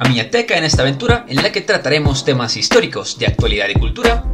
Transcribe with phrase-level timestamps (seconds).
[0.00, 4.24] a Miñateca en esta aventura en la que trataremos temas históricos de actualidad y cultura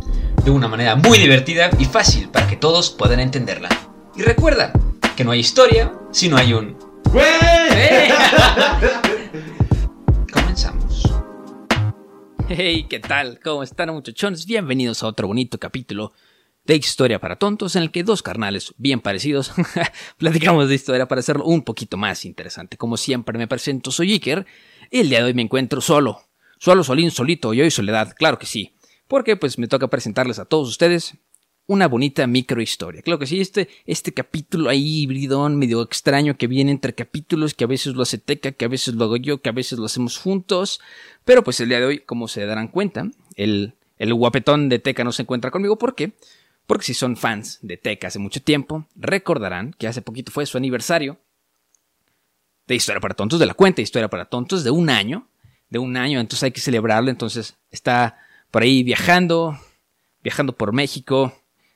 [0.44, 3.68] de una manera muy divertida y fácil para que todos puedan entenderla.
[4.14, 4.72] Y recuerda
[5.16, 6.78] que no hay historia si no hay un...
[7.16, 8.08] ¡Eh!
[10.32, 11.02] Comenzamos.
[12.48, 13.40] Hey, ¿qué tal?
[13.42, 14.46] ¿Cómo están muchachones?
[14.46, 16.12] Bienvenidos a otro bonito capítulo
[16.64, 19.52] de Historia para Tontos en el que dos carnales bien parecidos
[20.16, 22.76] platicamos de historia para hacerlo un poquito más interesante.
[22.76, 24.46] Como siempre me presento, soy Iker
[24.90, 26.20] y el día de hoy me encuentro solo.
[26.58, 28.74] Solo, solín, solito y hoy soledad, claro que sí.
[29.08, 31.14] Porque pues me toca presentarles a todos ustedes
[31.66, 33.02] una bonita microhistoria.
[33.02, 37.64] Claro que sí, este, este capítulo ahí hibridón, medio extraño que viene entre capítulos, que
[37.64, 39.86] a veces lo hace Teca, que a veces lo hago yo, que a veces lo
[39.86, 40.80] hacemos juntos.
[41.24, 45.04] Pero pues el día de hoy, como se darán cuenta, el, el guapetón de Teca
[45.04, 45.76] no se encuentra conmigo.
[45.76, 46.12] ¿Por qué?
[46.66, 50.56] Porque si son fans de Teca hace mucho tiempo, recordarán que hace poquito fue su
[50.56, 51.18] aniversario
[52.66, 55.28] de Historia para Tontos, de la cuenta de Historia para Tontos, de un año,
[55.70, 58.18] de un año, entonces hay que celebrarlo, entonces está
[58.50, 59.58] por ahí viajando,
[60.22, 61.32] viajando por México.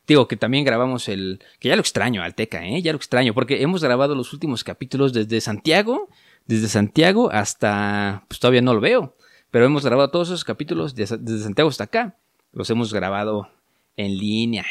[0.06, 2.82] Digo que también grabamos el, que ya lo extraño, Alteca, ¿eh?
[2.82, 6.08] ya lo extraño, porque hemos grabado los últimos capítulos desde Santiago,
[6.46, 9.16] desde Santiago hasta, pues todavía no lo veo,
[9.50, 12.16] pero hemos grabado todos esos capítulos desde, desde Santiago hasta acá,
[12.52, 13.50] los hemos grabado
[13.96, 14.64] en línea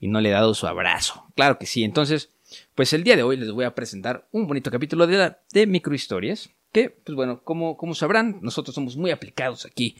[0.00, 2.30] y no le he dado su abrazo, claro que sí, entonces
[2.74, 5.66] pues el día de hoy les voy a presentar un bonito capítulo de, la, de
[5.66, 9.96] microhistorias que, pues bueno, como, como sabrán, nosotros somos muy aplicados aquí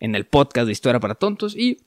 [0.00, 1.82] en el podcast de Historia para Tontos y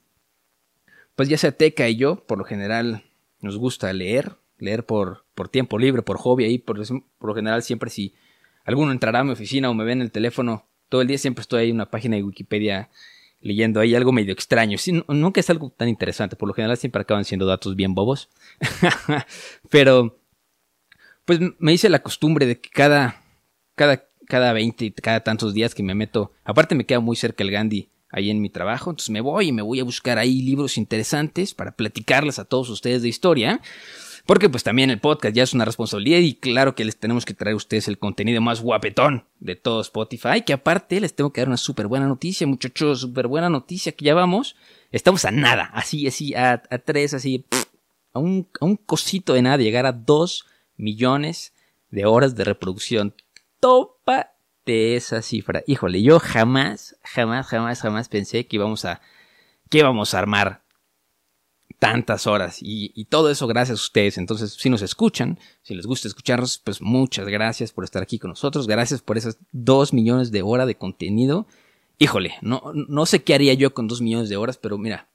[1.16, 3.04] pues ya sea Teca y yo, por lo general
[3.40, 7.62] nos gusta leer, leer por, por tiempo libre, por hobby ahí, por, por lo general
[7.62, 8.14] siempre si
[8.64, 11.42] alguno entrará a mi oficina o me ve en el teléfono todo el día siempre
[11.42, 12.90] estoy ahí en una página de Wikipedia
[13.40, 14.78] leyendo ahí algo medio extraño.
[15.08, 18.28] Nunca es algo tan interesante, por lo general siempre acaban siendo datos bien bobos.
[19.70, 20.18] Pero,
[21.28, 23.22] pues me hice la costumbre de que cada,
[23.74, 27.50] cada, cada 20, cada tantos días que me meto, aparte me queda muy cerca el
[27.50, 30.78] Gandhi ahí en mi trabajo, entonces me voy y me voy a buscar ahí libros
[30.78, 33.60] interesantes para platicarles a todos ustedes de historia.
[34.24, 37.34] Porque pues también el podcast ya es una responsabilidad y claro que les tenemos que
[37.34, 40.40] traer a ustedes el contenido más guapetón de todo Spotify.
[40.46, 44.06] Que aparte les tengo que dar una súper buena noticia, muchachos, súper buena noticia que
[44.06, 44.56] ya vamos.
[44.92, 47.44] Estamos a nada, así, así, a, a tres, así,
[48.14, 50.46] a un, a un cosito de nada llegar a dos
[50.78, 51.52] millones
[51.90, 53.14] de horas de reproducción.
[53.60, 54.32] Topa
[54.64, 55.62] de esa cifra.
[55.66, 59.00] Híjole, yo jamás, jamás, jamás, jamás pensé que íbamos a,
[59.68, 60.62] que íbamos a armar
[61.78, 64.18] tantas horas y, todo eso gracias a ustedes.
[64.18, 68.30] Entonces, si nos escuchan, si les gusta escucharnos, pues muchas gracias por estar aquí con
[68.30, 68.66] nosotros.
[68.66, 71.46] Gracias por esas dos millones de horas de contenido.
[71.98, 75.08] Híjole, no, no sé qué haría yo con dos millones de horas, pero mira.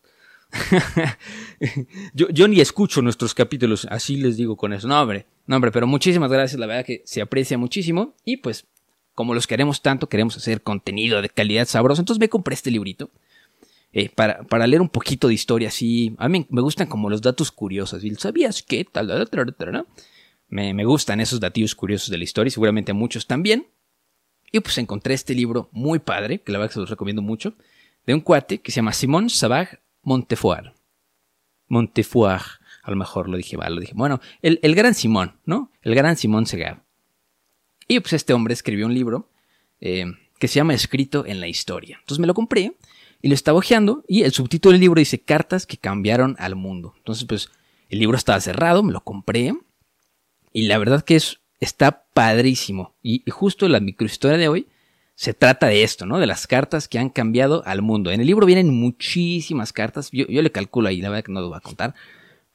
[2.14, 4.88] yo, yo ni escucho nuestros capítulos, así les digo con eso.
[4.88, 5.26] No, hombre,
[5.72, 8.16] pero muchísimas gracias, la verdad que se aprecia muchísimo.
[8.24, 8.66] Y pues,
[9.16, 12.02] como los queremos tanto, queremos hacer contenido de calidad sabroso.
[12.02, 13.10] Entonces me compré este librito
[13.92, 16.16] eh, para, para, leer un poquito de historia así.
[16.18, 18.04] A mí me gustan como los datos curiosos.
[18.20, 18.86] ¿Sabías qué?
[18.86, 19.88] Tal, tal, tal, tal,
[20.50, 23.68] me, me, gustan esos datos curiosos de la historia y seguramente a muchos también.
[24.52, 27.56] Y pues encontré este libro muy padre, que la verdad que se los recomiendo mucho,
[28.06, 30.74] de un cuate que se llama Simón Savag Montefoire.
[31.68, 32.44] Montefoire,
[32.84, 33.94] a lo mejor lo dije mal, lo dije.
[33.96, 35.72] Bueno, el, el gran Simón, ¿no?
[35.82, 36.84] El gran Simón Segar.
[37.88, 39.30] Y pues este hombre escribió un libro
[39.82, 40.06] eh,
[40.40, 41.98] que se llama Escrito en la Historia.
[42.00, 42.74] Entonces me lo compré
[43.22, 46.94] y lo estaba hojeando y el subtítulo del libro dice Cartas que cambiaron al mundo.
[46.98, 47.50] Entonces, pues,
[47.90, 49.54] el libro estaba cerrado, me lo compré
[50.52, 52.96] y la verdad que es, está padrísimo.
[53.02, 54.68] Y, justo la microhistoria de hoy
[55.16, 56.20] se trata de esto, ¿no?
[56.20, 58.12] De las cartas que han cambiado al mundo.
[58.12, 61.50] En el libro vienen muchísimas cartas, yo, le calculo ahí, la verdad que no lo
[61.50, 61.94] voy a contar,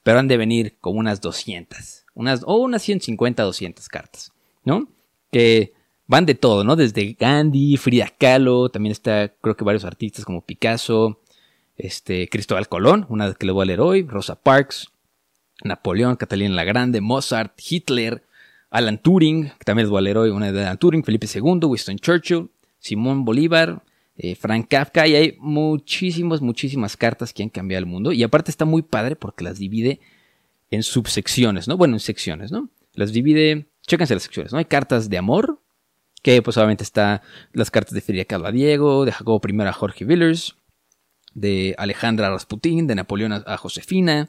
[0.02, 4.32] pero han de venir como unas 200, unas, o unas 150, 200 cartas,
[4.64, 4.88] ¿no?
[5.30, 5.72] Que
[6.06, 6.74] van de todo, ¿no?
[6.74, 11.20] Desde Gandhi, Frida Kahlo, también está, creo que varios artistas como Picasso,
[11.76, 14.90] este, Cristóbal Colón, una que le voy a leer hoy, Rosa Parks,
[15.62, 18.24] Napoleón, Catalina la Grande, Mozart, Hitler,
[18.70, 23.24] Alan Turing, que también leer hoy, una de Alan Turing, Felipe II, Winston Churchill, Simón
[23.24, 23.82] Bolívar,
[24.16, 28.12] eh, Frank Kafka, y hay muchísimas, muchísimas cartas que han cambiado el mundo.
[28.12, 30.00] Y aparte está muy padre porque las divide
[30.70, 31.76] en subsecciones, ¿no?
[31.76, 32.68] Bueno, en secciones, ¿no?
[32.94, 34.58] Las divide, chéquense las secciones, ¿no?
[34.58, 35.60] Hay cartas de amor,
[36.22, 37.22] que pues obviamente está
[37.52, 40.56] las cartas de Frida a Diego, de Jacobo I a Jorge Villers,
[41.34, 44.28] de Alejandra Rasputín, de Napoleón a, Josefina,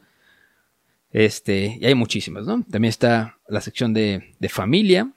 [1.12, 2.64] este, y hay muchísimas, ¿no?
[2.70, 5.12] También está la sección de, familia,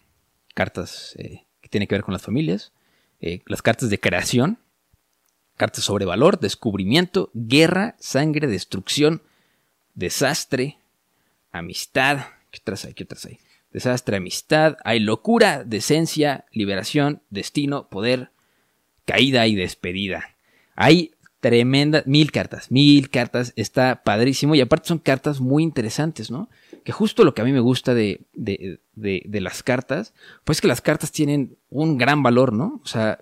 [0.55, 2.73] cartas eh, que tienen que ver con las familias,
[3.21, 4.59] eh, las cartas de creación,
[5.57, 9.23] cartas sobre valor, descubrimiento, guerra, sangre, destrucción,
[9.95, 10.79] desastre,
[11.51, 12.95] amistad, ¿qué otras hay?
[12.95, 13.39] ¿Qué otras hay?
[13.71, 18.31] Desastre, amistad, hay locura, decencia, liberación, destino, poder,
[19.05, 20.37] caída y despedida.
[20.75, 21.13] Hay
[21.43, 26.49] tremenda, mil cartas, mil cartas, está padrísimo y aparte son cartas muy interesantes, ¿no?
[26.85, 30.69] Que justo lo que a mí me gusta de, de, de, las cartas, pues que
[30.69, 32.81] las cartas tienen un gran valor, ¿no?
[32.85, 33.19] O sea,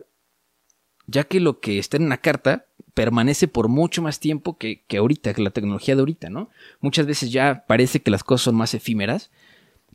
[1.07, 4.99] ya que lo que está en una carta permanece por mucho más tiempo que, que
[4.99, 6.51] ahorita, que la tecnología de ahorita, ¿no?
[6.81, 9.31] Muchas veces ya parece que las cosas son más efímeras,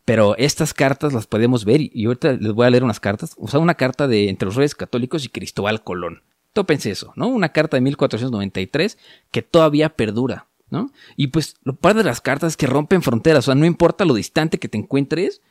[0.04, 3.36] pero estas cartas las podemos ver y ahorita les voy a leer unas cartas.
[3.38, 6.24] O sea, una carta de entre los reyes católicos y Cristóbal Colón.
[6.55, 7.27] Tópense eso, ¿no?
[7.27, 8.97] Una carta de 1493
[9.29, 10.89] que todavía perdura, ¿no?
[11.17, 14.05] Y pues lo padre de las cartas es que rompen fronteras, o sea, no importa
[14.05, 15.41] lo distante que te encuentres,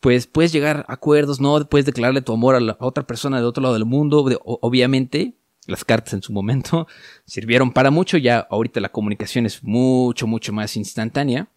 [0.00, 1.66] pues puedes llegar a acuerdos, ¿no?
[1.66, 5.32] Puedes declararle tu amor a, otra persona de otro lado del mundo, obviamente.
[5.66, 6.86] Las cartas en su momento
[7.24, 11.48] sirvieron para mucho, ya ahorita la comunicación es mucho, mucho más instantánea.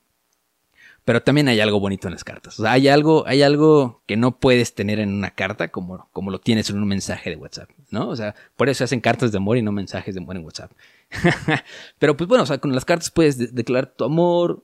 [1.08, 2.60] Pero también hay algo bonito en las cartas.
[2.60, 6.32] O sea, hay algo, hay algo que no puedes tener en una carta como, como
[6.32, 8.10] lo tienes en un mensaje de WhatsApp, ¿no?
[8.10, 10.74] O sea, por eso hacen cartas de amor y no mensajes de amor en WhatsApp.
[11.98, 14.62] Pero pues bueno, o sea, con las cartas puedes declarar tu amor.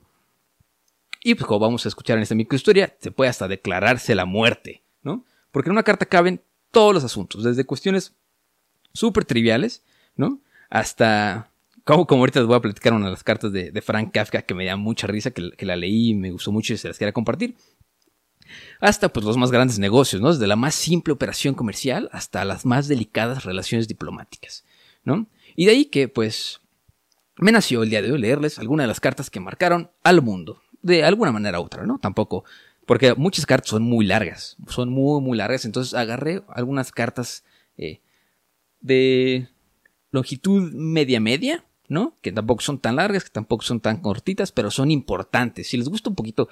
[1.22, 4.82] Y pues como vamos a escuchar en esta microhistoria, se puede hasta declararse la muerte,
[5.02, 5.24] ¿no?
[5.50, 8.12] Porque en una carta caben todos los asuntos, desde cuestiones
[8.92, 9.82] súper triviales,
[10.14, 10.40] ¿no?
[10.68, 11.48] Hasta
[11.84, 14.54] como, como ahorita les voy a platicar una de las cartas de, Frank Kafka que
[14.54, 17.12] me da mucha risa, que, la leí y me gustó mucho y se las quería
[17.12, 17.56] compartir.
[18.80, 20.32] Hasta pues los más grandes negocios, ¿no?
[20.32, 24.64] Desde la más simple operación comercial hasta las más delicadas relaciones diplomáticas,
[25.02, 25.26] ¿no?
[25.56, 26.60] Y de ahí que pues
[27.36, 30.62] me nació el día de hoy leerles algunas de las cartas que marcaron al mundo,
[30.82, 31.98] de alguna manera u otra, ¿no?
[31.98, 32.44] Tampoco,
[32.86, 37.44] porque muchas cartas son muy largas, son muy, muy largas, entonces agarré algunas cartas
[37.76, 38.00] eh,
[38.80, 39.48] de
[40.10, 42.14] longitud media-media, ¿no?
[42.22, 45.68] Que tampoco son tan largas, que tampoco son tan cortitas, pero son importantes.
[45.68, 46.48] Si les gusta un poquito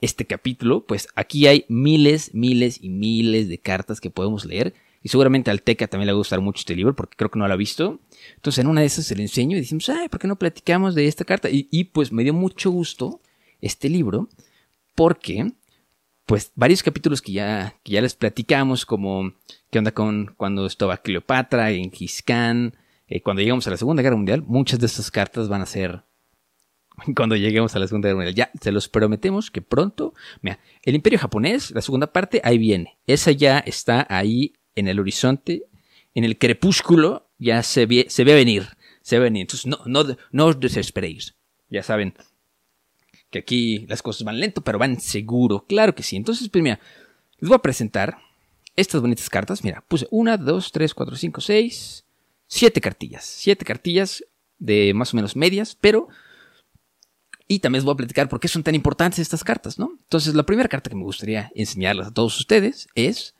[0.00, 4.74] este capítulo, pues aquí hay miles, miles y miles de cartas que podemos leer.
[5.02, 7.38] Y seguramente al Teca también le va a gustar mucho este libro, porque creo que
[7.38, 8.00] no lo ha visto.
[8.36, 10.94] Entonces en una de esas se le enseño y decimos, ay, ¿por qué no platicamos
[10.94, 11.48] de esta carta?
[11.50, 13.20] Y, pues me dio mucho gusto
[13.60, 14.28] este libro,
[14.94, 15.52] porque
[16.24, 19.34] pues varios capítulos que ya, que ya les platicamos, como
[19.70, 21.90] qué onda con cuando estaba Cleopatra, en
[22.24, 22.74] Khan,
[23.06, 26.04] eh, cuando lleguemos a la Segunda Guerra Mundial, muchas de estas cartas van a ser
[27.16, 28.34] cuando lleguemos a la Segunda Guerra Mundial.
[28.34, 32.98] Ya, se los prometemos que pronto, mira, el Imperio japonés, la segunda parte, ahí viene.
[33.06, 35.64] Esa ya está ahí en el horizonte,
[36.14, 38.68] en el crepúsculo, ya se ve, se ve venir,
[39.02, 39.42] se ve venir.
[39.42, 41.34] Entonces, no, no, no os desesperéis.
[41.68, 42.14] Ya saben
[43.30, 45.66] que aquí las cosas van lento, pero van seguro.
[45.66, 46.16] Claro que sí.
[46.16, 46.78] Entonces, pues mira,
[47.38, 48.18] les voy a presentar
[48.76, 49.64] estas bonitas cartas.
[49.64, 52.04] Mira, puse una, dos, tres, cuatro, cinco, seis,
[52.46, 53.24] siete cartillas.
[53.24, 54.24] Siete cartillas
[54.58, 56.08] de más o menos medias, pero...
[57.46, 59.98] Y también les voy a platicar por qué son tan importantes estas cartas, ¿no?
[60.02, 63.34] Entonces, la primera carta que me gustaría enseñarles a todos ustedes es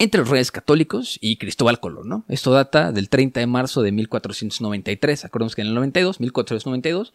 [0.00, 2.24] entre los reyes católicos y Cristóbal Colón, ¿no?
[2.28, 5.26] Esto data del 30 de marzo de 1493.
[5.26, 7.12] Acordemos que en el 92, 1492,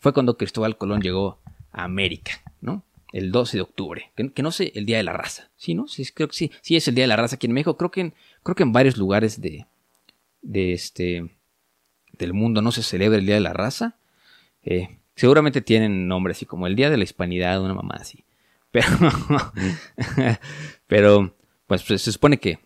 [0.00, 1.38] fue cuando Cristóbal Colón llegó
[1.70, 2.82] a América, ¿no?
[3.12, 4.10] El 12 de octubre.
[4.16, 5.50] Que, no sé, el Día de la Raza.
[5.56, 5.86] ¿Sí, no?
[5.86, 6.50] Sí, creo que sí.
[6.60, 7.76] Sí es el Día de la Raza aquí en México.
[7.76, 9.66] Creo que creo que en varios lugares de,
[10.44, 11.28] de este
[12.12, 13.96] del mundo no se celebra el Día de la Raza.
[14.62, 18.24] Eh, seguramente tienen nombre así como el Día de la Hispanidad, una mamá así.
[18.74, 18.90] Pero,
[20.88, 21.36] pero
[21.68, 22.58] pues, se supone que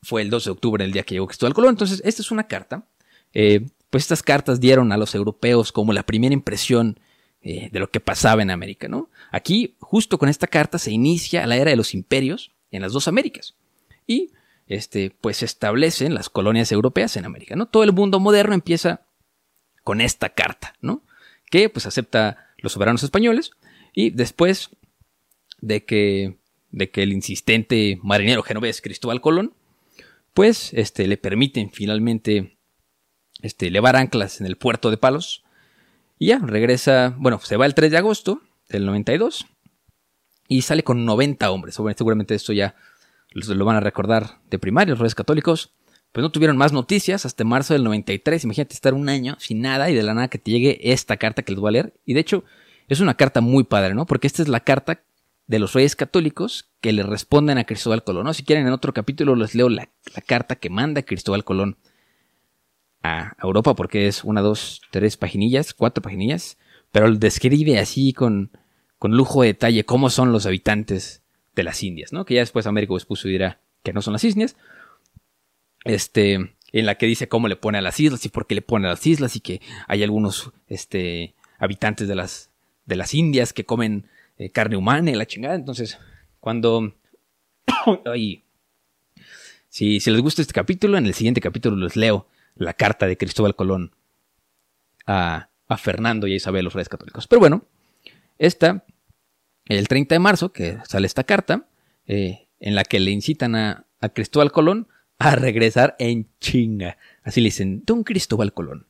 [0.00, 1.70] fue el 12 de octubre el día que llegó Cristóbal Colón.
[1.70, 2.86] Entonces, esta es una carta.
[3.32, 7.00] Eh, pues estas cartas dieron a los europeos como la primera impresión
[7.42, 9.10] eh, de lo que pasaba en América, ¿no?
[9.32, 13.08] Aquí, justo con esta carta, se inicia la era de los imperios en las dos
[13.08, 13.56] Américas.
[14.06, 14.30] Y
[14.66, 17.66] este, pues se establecen las colonias europeas en América, ¿no?
[17.66, 19.06] Todo el mundo moderno empieza
[19.82, 21.02] con esta carta, ¿no?
[21.50, 23.50] Que pues acepta los soberanos españoles
[23.92, 24.70] y después
[25.60, 26.38] de que
[26.74, 29.54] de que el insistente marinero genovés Cristóbal Colón,
[30.34, 32.58] pues este, le permiten finalmente
[33.42, 35.44] este, levar anclas en el puerto de Palos.
[36.18, 39.46] Y ya, regresa, bueno, se va el 3 de agosto del 92
[40.48, 41.76] y sale con 90 hombres.
[41.96, 42.74] Seguramente esto ya
[43.34, 45.74] lo van a recordar de primaria, los reyes católicos.
[46.12, 48.44] Pues no tuvieron más noticias hasta marzo del 93.
[48.44, 51.42] Imagínate estar un año sin nada y de la nada que te llegue esta carta
[51.42, 51.94] que les voy a leer.
[52.04, 52.44] Y de hecho,
[52.86, 54.06] es una carta muy padre, ¿no?
[54.06, 55.02] Porque esta es la carta
[55.46, 58.24] de los reyes católicos que le responden a Cristóbal Colón.
[58.24, 58.34] ¿no?
[58.34, 59.88] Si quieren, en otro capítulo les leo la,
[60.26, 61.76] carta que manda Cristóbal Colón
[63.02, 66.56] a Europa, porque es una, dos, tres paginillas, cuatro paginillas,
[66.90, 68.50] pero describe así con,
[68.98, 71.23] con lujo de detalle cómo son los habitantes
[71.54, 72.24] de las Indias, ¿no?
[72.24, 74.56] Que ya después Américo Vespucio dirá que no son las Indias.
[75.84, 76.34] Este,
[76.72, 78.86] en la que dice cómo le pone a las islas y por qué le pone
[78.86, 82.50] a las islas y que hay algunos este, habitantes de las,
[82.86, 84.08] de las Indias que comen
[84.38, 85.54] eh, carne humana y la chingada.
[85.54, 85.98] Entonces,
[86.40, 86.94] cuando...
[89.68, 93.16] Si, si les gusta este capítulo, en el siguiente capítulo les leo la carta de
[93.16, 93.90] Cristóbal Colón
[95.04, 97.26] a, a Fernando y a Isabel, los reyes católicos.
[97.26, 97.64] Pero bueno,
[98.38, 98.84] esta
[99.66, 101.66] el 30 de marzo, que sale esta carta,
[102.06, 106.98] eh, en la que le incitan a, Cristóbal Colón a regresar en chinga.
[107.22, 108.86] Así le dicen, Don Cristóbal Colón,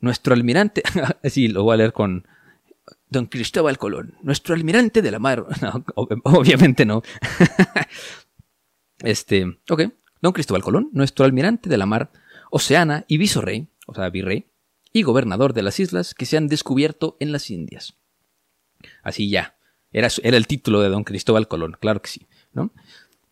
[0.00, 0.82] nuestro almirante,
[1.22, 2.26] así lo voy a leer con
[3.10, 5.44] Don Cristóbal Colón, nuestro almirante de la mar.
[5.94, 7.02] obviamente no.
[9.02, 9.82] este, ok,
[10.22, 12.10] Don Cristóbal Colón, nuestro almirante de la mar,
[12.50, 14.46] Oceana y visorrey, o sea, virrey,
[14.90, 17.98] y gobernador de las islas que se han descubierto en las Indias.
[19.02, 19.55] Así ya,
[19.92, 22.26] era, el título de don Cristóbal Colón, claro que sí.
[22.52, 22.70] ¿no?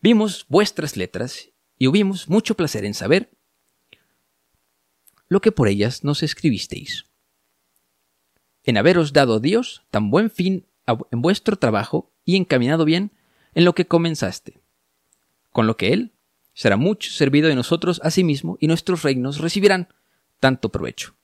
[0.01, 3.31] Vimos vuestras letras y hubimos mucho placer en saber
[5.27, 7.05] lo que por ellas nos escribisteis.
[8.63, 13.11] En haberos dado Dios tan buen fin en vuestro trabajo y encaminado bien
[13.53, 14.59] en lo que comenzaste,
[15.51, 16.11] con lo que Él
[16.53, 19.89] será mucho servido de nosotros a sí mismo y nuestros reinos recibirán
[20.39, 21.15] tanto provecho.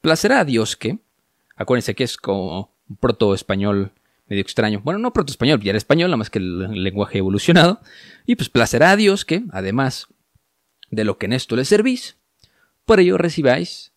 [0.00, 0.98] Placerá a Dios que,
[1.56, 3.92] acuérdense que es como proto español
[4.26, 4.80] medio extraño.
[4.82, 7.80] Bueno, no proto-español, ya era español, nada más que el lenguaje evolucionado.
[8.26, 10.08] Y pues placerá a Dios que, además
[10.90, 12.16] de lo que en esto le servís,
[12.84, 13.92] por ello recibáis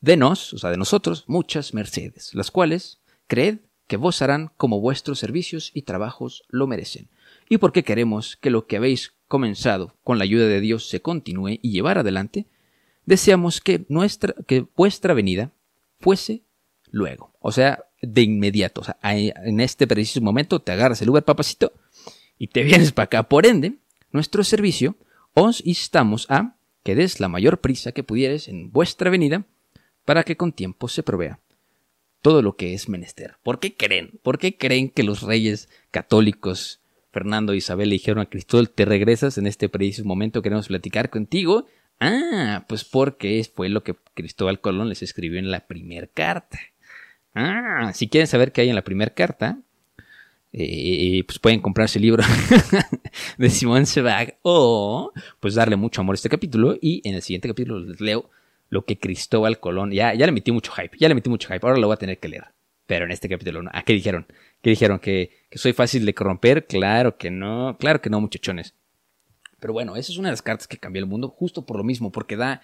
[0.00, 4.80] de nos, o sea, de nosotros, muchas mercedes, las cuales, creed que vos harán como
[4.80, 7.10] vuestros servicios y trabajos lo merecen.
[7.48, 11.58] Y porque queremos que lo que habéis comenzado con la ayuda de Dios se continúe
[11.60, 12.46] y llevar adelante,
[13.04, 15.52] deseamos que nuestra, que vuestra venida
[15.98, 16.44] fuese
[16.90, 17.34] luego.
[17.40, 18.80] O sea, de inmediato.
[18.80, 21.72] O sea, en este preciso momento te agarras el Uber papacito
[22.38, 23.22] y te vienes para acá.
[23.24, 23.74] Por ende,
[24.12, 24.96] nuestro servicio
[25.34, 29.44] os instamos a que des la mayor prisa que pudieres en vuestra venida
[30.04, 31.40] para que con tiempo se provea
[32.22, 33.36] todo lo que es menester.
[33.42, 34.18] ¿Por qué creen?
[34.22, 36.80] ¿Por qué creen que los reyes católicos
[37.12, 41.10] Fernando e Isabel le dijeron a Cristóbal te regresas en este preciso momento queremos platicar
[41.10, 41.66] contigo?
[41.98, 46.58] Ah, pues porque fue lo que Cristóbal Colón les escribió en la primera carta.
[47.34, 49.58] Ah, si quieren saber qué hay en la primera carta,
[50.52, 52.24] eh, pues pueden comprarse el libro
[53.38, 57.46] de Simón Sebag o pues darle mucho amor a este capítulo y en el siguiente
[57.46, 58.28] capítulo les leo
[58.68, 61.64] lo que Cristóbal Colón, ya, ya le metí mucho hype, ya le metí mucho hype,
[61.66, 62.44] ahora lo voy a tener que leer.
[62.86, 63.70] Pero en este capítulo no.
[63.72, 64.26] ¿A qué dijeron?
[64.62, 64.98] ¿Qué dijeron?
[64.98, 66.66] ¿Que, ¿Que soy fácil de corromper?
[66.66, 68.74] Claro que no, claro que no, muchachones.
[69.60, 71.84] Pero bueno, esa es una de las cartas que cambió el mundo justo por lo
[71.84, 72.62] mismo, porque da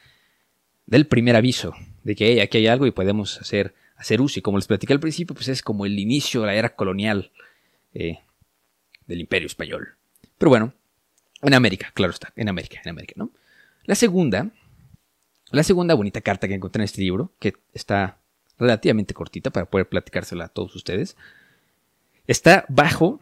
[0.87, 4.39] del primer aviso de que aquí hay algo y podemos hacer hacer uso.
[4.39, 7.31] Y como les platicé al principio, pues es como el inicio de la era colonial
[7.95, 8.19] eh,
[9.07, 9.97] del imperio español.
[10.39, 10.73] Pero bueno,
[11.43, 13.31] en América, claro está, en América, en América, ¿no?
[13.85, 14.51] La segunda,
[15.51, 18.19] la segunda bonita carta que encontré en este libro, que está
[18.59, 21.17] relativamente cortita para poder platicársela a todos ustedes,
[22.27, 23.21] está bajo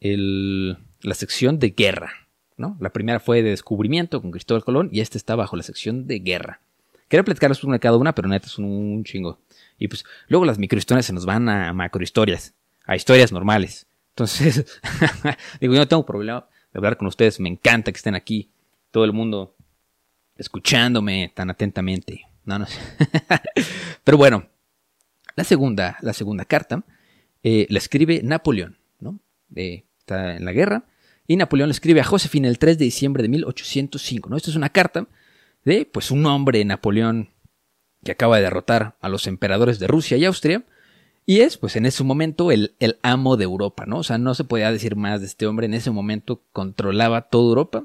[0.00, 2.12] la sección de guerra.
[2.56, 2.76] ¿no?
[2.80, 6.20] La primera fue de descubrimiento con Cristóbal Colón y esta está bajo la sección de
[6.20, 6.60] guerra.
[7.08, 9.38] Quería platicarles una cada una, pero neta es un chingo.
[9.78, 12.54] Y pues luego las microhistorias se nos van a macrohistorias,
[12.84, 13.86] a historias normales.
[14.10, 14.80] Entonces,
[15.60, 18.50] digo, yo no tengo problema de hablar con ustedes, me encanta que estén aquí,
[18.90, 19.54] todo el mundo
[20.36, 22.22] escuchándome tan atentamente.
[22.44, 22.66] No, no
[24.04, 24.48] Pero bueno,
[25.36, 26.84] la segunda, la segunda carta
[27.42, 29.20] eh, la escribe Napoleón, ¿no?
[29.54, 30.84] está en la guerra.
[31.26, 34.36] Y Napoleón le escribe a Josefina el 3 de diciembre de 1805, ¿no?
[34.36, 35.06] Esta es una carta
[35.64, 37.30] de, pues, un hombre, Napoleón,
[38.08, 40.64] que acaba de derrotar a los emperadores de Rusia y Austria,
[41.26, 43.98] y es, pues en ese momento, el, amo de Europa, ¿no?
[43.98, 47.50] O sea, no se podía decir más de este hombre, en ese momento controlaba toda
[47.50, 47.84] Europa,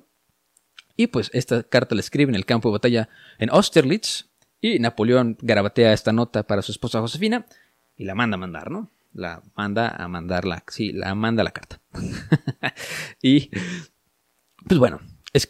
[0.96, 4.30] y pues esta carta la escribe en el campo de batalla en Austerlitz,
[4.62, 7.46] y Napoleón garabatea esta nota para su esposa Josefina,
[7.98, 8.90] y la manda a mandar, ¿no?
[9.12, 11.82] la manda a mandarla, sí, la manda la carta.
[13.22, 13.52] y,
[14.66, 15.02] pues bueno,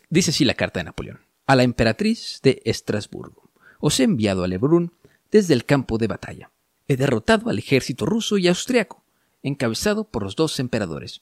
[0.10, 1.20] dice así la carta de Napoleón.
[1.46, 3.43] A la emperatriz de Estrasburgo.
[3.86, 4.94] Os he enviado a Lebrun
[5.30, 6.52] desde el campo de batalla.
[6.88, 9.04] He derrotado al ejército ruso y austriaco,
[9.42, 11.22] encabezado por los dos emperadores.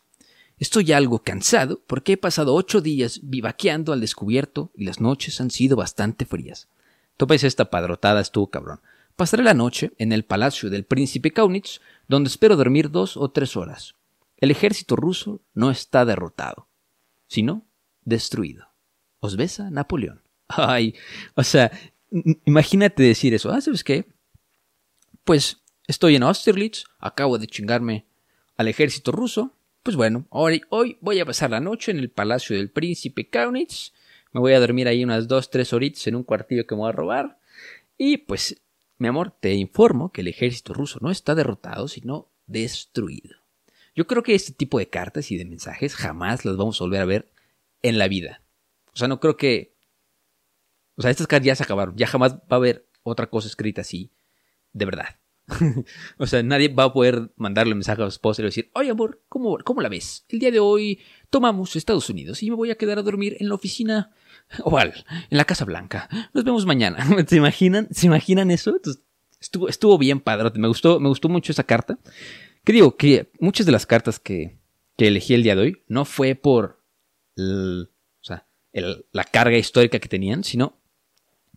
[0.59, 5.49] Estoy algo cansado porque he pasado ocho días vivaqueando al descubierto y las noches han
[5.49, 6.67] sido bastante frías.
[7.17, 8.79] Topes esta padrotada, estuvo cabrón.
[9.15, 13.57] Pasaré la noche en el palacio del príncipe Kaunitz, donde espero dormir dos o tres
[13.57, 13.95] horas.
[14.37, 16.67] El ejército ruso no está derrotado,
[17.25, 17.65] sino
[18.05, 18.67] destruido.
[19.19, 20.21] Os besa Napoleón.
[20.47, 20.95] Ay,
[21.35, 21.71] o sea,
[22.45, 23.51] imagínate decir eso.
[23.51, 24.05] Ah, ¿sabes qué?
[25.23, 28.05] Pues estoy en Austerlitz, acabo de chingarme
[28.57, 29.55] al ejército ruso.
[29.83, 33.93] Pues bueno, hoy, hoy voy a pasar la noche en el palacio del príncipe Kaunitz.
[34.31, 36.89] Me voy a dormir ahí unas dos, tres horitas en un cuartillo que me voy
[36.89, 37.39] a robar.
[37.97, 38.61] Y pues
[38.97, 43.35] mi amor, te informo que el ejército ruso no está derrotado, sino destruido.
[43.95, 47.01] Yo creo que este tipo de cartas y de mensajes jamás las vamos a volver
[47.01, 47.31] a ver
[47.81, 48.43] en la vida.
[48.93, 49.73] O sea, no creo que...
[50.95, 51.95] O sea, estas cartas ya se acabaron.
[51.95, 54.11] Ya jamás va a haber otra cosa escrita así,
[54.73, 55.19] de verdad.
[56.17, 58.91] o sea, nadie va a poder mandarle un mensaje a su esposa y decir, oye
[58.91, 60.25] amor, ¿cómo, ¿cómo la ves?
[60.29, 63.49] El día de hoy tomamos Estados Unidos y me voy a quedar a dormir en
[63.49, 64.11] la oficina
[64.63, 66.09] Oval, en la Casa Blanca.
[66.33, 67.05] Nos vemos mañana.
[67.27, 67.87] ¿Se imaginan?
[67.91, 68.79] ¿Se imaginan eso?
[69.39, 70.51] estuvo, estuvo bien padre.
[70.55, 71.99] Me gustó, me gustó mucho esa carta.
[72.63, 74.59] Que digo, que muchas de las cartas que,
[74.97, 76.81] que elegí el día de hoy no fue por
[77.37, 77.87] o
[78.21, 80.80] sea, la carga histórica que tenían, sino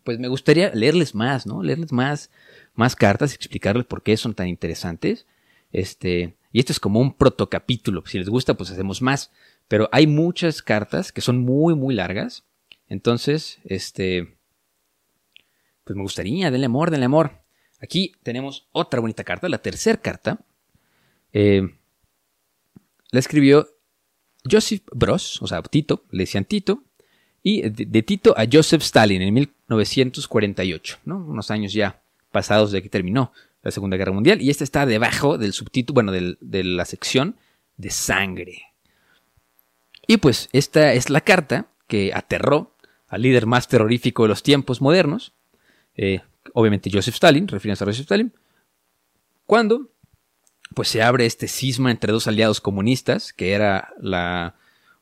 [0.05, 1.61] pues me gustaría leerles más, ¿no?
[1.61, 2.31] Leerles más,
[2.73, 5.27] más cartas y explicarles por qué son tan interesantes.
[5.73, 8.03] Este, y esto es como un protocapítulo.
[8.05, 9.31] Si les gusta, pues hacemos más.
[9.67, 12.45] Pero hay muchas cartas que son muy, muy largas
[12.87, 14.37] entonces, este,
[15.83, 17.43] pues me gustaría, denle amor, denle amor.
[17.81, 20.45] Aquí tenemos otra bonita carta, la tercera carta.
[21.33, 21.61] Eh,
[23.11, 23.67] la escribió
[24.49, 26.83] Joseph Broz, o sea, Tito, le decían Tito,
[27.47, 31.17] y de, Tito a Joseph Stalin en 1948, ¿no?
[31.17, 33.31] Unos años ya pasados de que terminó
[33.61, 37.35] la Segunda Guerra Mundial, y esta está debajo del subtítulo, bueno, de la sección
[37.77, 38.63] de sangre.
[40.07, 42.73] Y pues esta es la carta que aterró
[43.09, 45.33] al líder más terrorífico de los tiempos modernos,
[45.97, 46.21] eh,
[46.53, 48.33] obviamente Joseph Stalin, refiriéndose a Joseph Stalin,
[49.45, 49.91] cuando
[50.73, 54.55] pues se abre este cisma entre dos aliados comunistas, que era la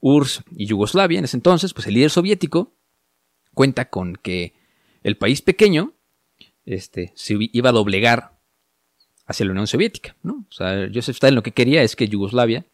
[0.04, 2.74] URSS y Yugoslavia en ese entonces, pues el líder soviético
[3.54, 4.54] cuenta con que
[5.02, 5.94] el país pequeño
[6.66, 8.38] este, se iba a doblegar
[9.26, 10.46] hacia la Unión Soviética, ¿no?
[10.50, 12.66] O sea, Joseph Stalin lo que quería es que Yugoslavia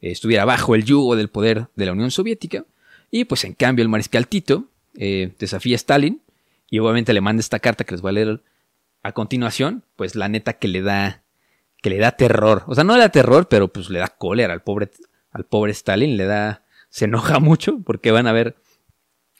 [0.00, 2.66] estuviera bajo el yugo del poder de la Unión Soviética
[3.10, 6.20] y pues en cambio el mariscal Tito eh, desafía a Stalin
[6.68, 8.42] y obviamente le manda esta carta que les voy a leer
[9.02, 11.22] a continuación, pues la neta que le da
[11.80, 14.52] que le da terror, o sea, no le da terror, pero pues le da cólera
[14.52, 14.90] al pobre
[15.32, 18.56] al pobre Stalin, le da se enoja mucho porque van a ver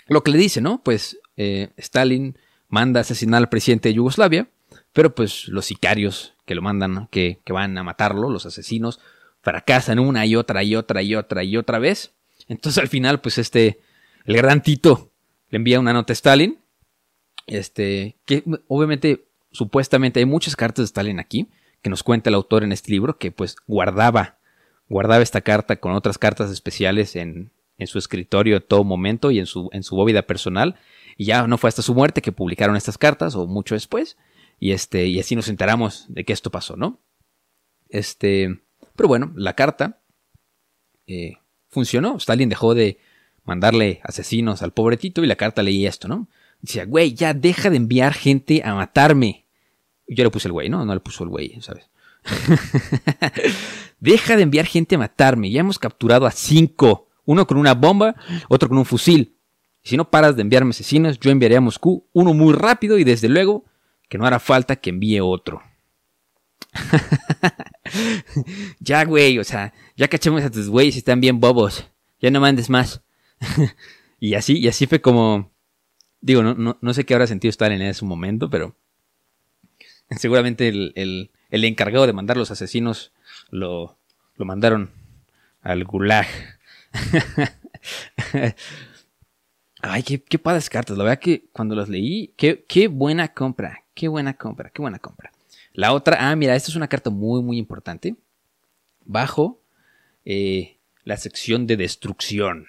[0.08, 0.82] lo que le dice, ¿no?
[0.82, 4.48] Pues eh, Stalin manda a asesinar al presidente de Yugoslavia,
[4.92, 9.00] pero pues los sicarios que lo mandan, que, que van a matarlo, los asesinos,
[9.42, 12.14] fracasan una y otra y otra y otra y otra vez.
[12.48, 13.80] Entonces al final, pues este,
[14.24, 15.12] el gran Tito
[15.50, 16.58] le envía una nota a Stalin,
[17.46, 21.48] este, que obviamente, supuestamente hay muchas cartas de Stalin aquí,
[21.82, 24.38] que nos cuenta el autor en este libro, que pues guardaba,
[24.88, 29.38] guardaba esta carta con otras cartas especiales en, en su escritorio en todo momento y
[29.38, 30.76] en su, en su bóveda personal,
[31.16, 34.16] y ya no fue hasta su muerte que publicaron estas cartas, o mucho después,
[34.58, 37.00] y este, y así nos enteramos de que esto pasó, ¿no?
[37.88, 38.60] Este,
[38.96, 40.00] pero bueno, la carta,
[41.06, 41.34] eh,
[41.68, 42.16] funcionó.
[42.16, 42.98] Stalin dejó de
[43.44, 46.28] mandarle asesinos al pobre Tito y la carta leía esto, ¿no?
[46.60, 49.46] Decía, güey, ya deja de enviar gente a matarme.
[50.06, 50.84] Yo le puse el güey, ¿no?
[50.84, 51.90] No le puso el güey, ¿sabes?
[54.00, 55.50] deja de enviar gente a matarme.
[55.50, 57.08] Ya hemos capturado a cinco.
[57.24, 58.16] Uno con una bomba,
[58.48, 59.36] otro con un fusil.
[59.82, 63.28] Si no paras de enviarme asesinos, yo enviaré a Moscú uno muy rápido y desde
[63.28, 63.64] luego
[64.08, 65.62] que no hará falta que envíe otro.
[68.80, 71.86] ya, güey, o sea, ya cachemos a tus güeyes, están bien bobos.
[72.20, 73.02] Ya no mandes más.
[74.20, 75.50] y así, y así fue como.
[76.20, 78.76] Digo, no, no, sé qué habrá sentido estar en ese momento, pero.
[80.18, 83.12] Seguramente el, encargado de mandar los asesinos
[83.50, 83.98] lo,
[84.36, 84.90] lo mandaron
[85.62, 86.26] al gulag.
[89.82, 90.96] Ay, qué, qué padres cartas.
[90.96, 93.84] La verdad que cuando las leí, qué, qué buena compra.
[93.94, 95.32] Qué buena compra, qué buena compra.
[95.72, 98.16] La otra, ah, mira, esta es una carta muy, muy importante.
[99.04, 99.60] Bajo
[100.24, 102.66] eh, la sección de destrucción,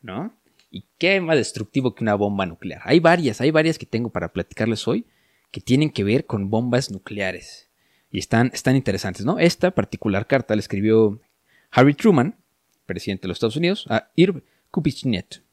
[0.00, 0.34] ¿no?
[0.70, 2.80] ¿Y qué más destructivo que una bomba nuclear?
[2.84, 5.06] Hay varias, hay varias que tengo para platicarles hoy
[5.54, 7.70] que tienen que ver con bombas nucleares.
[8.10, 9.38] y están, están interesantes, ¿no?
[9.38, 11.20] Esta particular carta la escribió
[11.70, 12.36] Harry Truman,
[12.86, 15.44] presidente de los Estados Unidos, a Irv Kupichnet,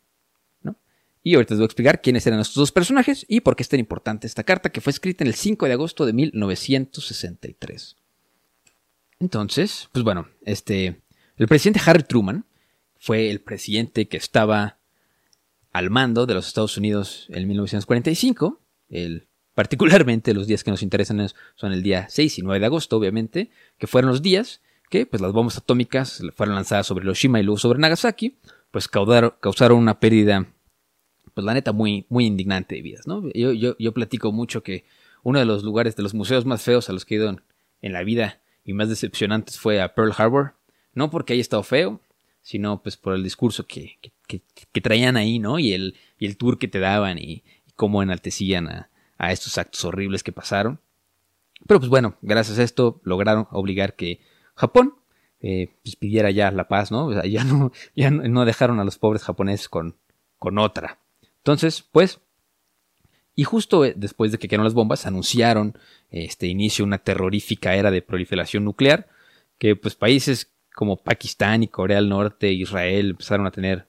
[0.63, 0.75] ¿no?
[1.21, 3.69] Y ahorita les voy a explicar quiénes eran estos dos personajes y por qué es
[3.69, 7.95] tan importante esta carta que fue escrita en el 5 de agosto de 1963.
[9.19, 10.99] Entonces, pues bueno, este,
[11.37, 12.45] el presidente Harry Truman
[12.97, 14.79] fue el presidente que estaba
[15.71, 18.59] al mando de los Estados Unidos en 1945.
[18.89, 19.27] El,
[19.61, 23.51] particularmente los días que nos interesan son el día 6 y 9 de agosto, obviamente,
[23.77, 27.59] que fueron los días que pues, las bombas atómicas fueron lanzadas sobre Hiroshima y luego
[27.59, 28.37] sobre Nagasaki,
[28.71, 30.47] pues causaron, una pérdida,
[31.35, 33.05] pues la neta, muy, muy indignante de vidas.
[33.05, 33.21] ¿no?
[33.35, 34.83] Yo, yo, platico mucho que
[35.21, 37.29] uno de los lugares, de los museos más feos a los que he ido
[37.83, 40.55] en, la vida y más decepcionantes fue a Pearl Harbor.
[40.95, 42.01] No porque haya estado feo,
[42.41, 45.59] sino pues por el discurso que, que, traían ahí, ¿no?
[45.59, 47.43] Y el, y el tour que te daban y,
[47.81, 48.90] cómo enaltecían a,
[49.21, 50.79] a, estos actos horribles que pasaron.
[51.67, 54.19] Pero pues bueno, gracias a esto lograron obligar que
[54.55, 54.95] Japón
[55.39, 57.07] eh, pues, pidiera ya la paz, ¿no?
[57.07, 59.97] O sea, ya no, ya no dejaron a los pobres japoneses con,
[60.37, 60.99] con otra.
[61.37, 62.19] Entonces, pues,
[63.35, 65.77] y justo eh, después de que quedaron las bombas, anunciaron
[66.09, 69.07] este inicio una terrorífica era de proliferación nuclear,
[69.57, 73.87] que pues países como Pakistán y Corea del Norte, Israel, empezaron a tener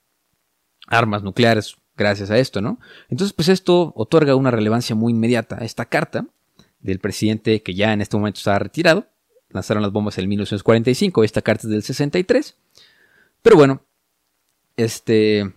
[0.86, 2.78] armas nucleares gracias a esto, ¿no?
[3.08, 6.26] Entonces, pues esto otorga una relevancia muy inmediata a esta carta
[6.80, 9.06] del presidente que ya en este momento está retirado.
[9.50, 12.56] Lanzaron las bombas en 1945, esta carta es del 63.
[13.42, 13.82] Pero bueno,
[14.76, 15.52] este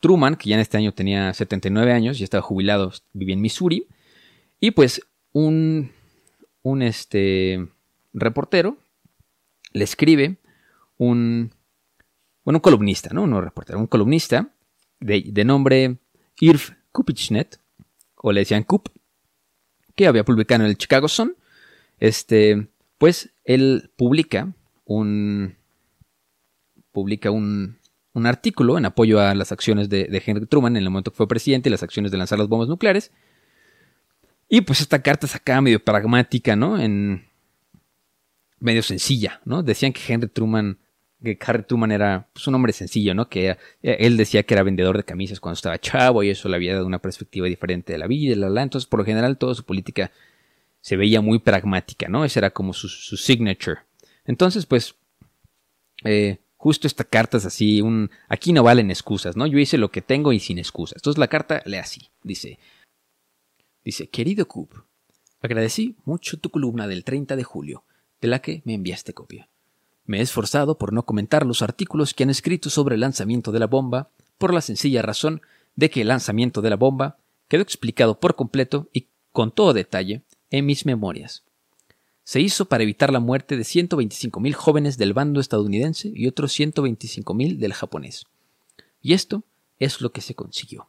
[0.00, 3.86] Truman, que ya en este año tenía 79 años y estaba jubilado, vivía en Missouri,
[4.60, 5.92] y pues un,
[6.62, 7.68] un este,
[8.12, 8.76] reportero
[9.72, 10.36] le escribe
[10.96, 11.52] un,
[12.44, 13.26] bueno, un columnista, ¿no?
[13.26, 14.50] No reportero, un columnista
[15.00, 15.98] de, nombre
[16.40, 17.58] Irv Kupichnet,
[18.16, 18.88] o le decían Kup,
[19.94, 21.36] que había publicado en el Chicago Sun,
[21.98, 24.52] este, pues él publica
[24.84, 25.56] un,
[26.92, 27.78] publica un,
[28.12, 31.28] un artículo en apoyo a las acciones de, Henry Truman en el momento que fue
[31.28, 33.12] presidente y las acciones de lanzar las bombas nucleares.
[34.48, 36.78] Y pues esta carta sacaba medio pragmática, ¿no?
[36.78, 37.26] En
[38.60, 39.62] medio sencilla, ¿no?
[39.62, 40.78] Decían que Henry Truman
[41.22, 43.28] que Harry Truman era pues, un hombre sencillo, ¿no?
[43.28, 46.56] Que eh, él decía que era vendedor de camisas cuando estaba chavo y eso le
[46.56, 48.62] había dado una perspectiva diferente de la vida la, la.
[48.62, 50.10] Entonces, por lo general, toda su política
[50.80, 52.24] se veía muy pragmática, ¿no?
[52.24, 53.80] Ese era como su, signature.
[54.24, 54.94] Entonces, pues,
[56.04, 58.10] eh, justo esta carta es así, un...
[58.28, 59.46] Aquí no valen excusas, ¿no?
[59.46, 60.96] Yo hice lo que tengo y sin excusas.
[60.98, 62.58] Entonces la carta lee así, dice...
[63.84, 64.74] Dice, querido Coop,
[65.40, 67.84] agradecí mucho tu columna del 30 de julio,
[68.20, 69.48] de la que me enviaste copia.
[70.08, 73.58] Me he esforzado por no comentar los artículos que han escrito sobre el lanzamiento de
[73.58, 75.42] la bomba, por la sencilla razón
[75.76, 80.22] de que el lanzamiento de la bomba quedó explicado por completo y con todo detalle
[80.50, 81.44] en mis memorias.
[82.24, 87.58] Se hizo para evitar la muerte de 125.000 jóvenes del bando estadounidense y otros 125.000
[87.58, 88.24] del japonés.
[89.02, 89.44] Y esto
[89.78, 90.88] es lo que se consiguió.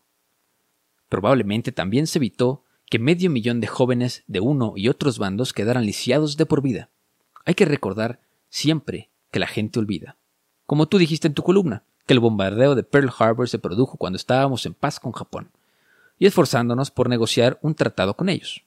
[1.10, 5.86] Probablemente también se evitó que medio millón de jóvenes de uno y otros bandos quedaran
[5.86, 6.90] lisiados de por vida.
[7.44, 10.18] Hay que recordar siempre que la gente olvida.
[10.66, 14.18] Como tú dijiste en tu columna, que el bombardeo de Pearl Harbor se produjo cuando
[14.18, 15.52] estábamos en paz con Japón,
[16.18, 18.64] y esforzándonos por negociar un tratado con ellos.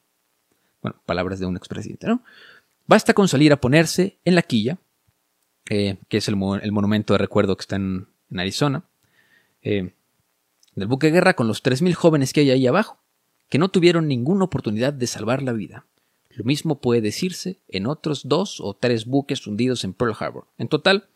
[0.81, 2.23] Bueno, palabras de un expresidente, ¿no?
[2.87, 4.79] Basta con salir a ponerse en la quilla,
[5.69, 8.85] eh, que es el, monumento de recuerdo que está en, Arizona,
[9.63, 9.93] eh,
[10.75, 12.99] del buque de guerra con los 3.000 jóvenes que hay ahí abajo,
[13.49, 15.85] que no tuvieron ninguna oportunidad de salvar la vida.
[16.35, 20.47] Lo mismo puede decirse en otros dos o tres buques hundidos en Pearl Harbor.
[20.59, 21.09] En total,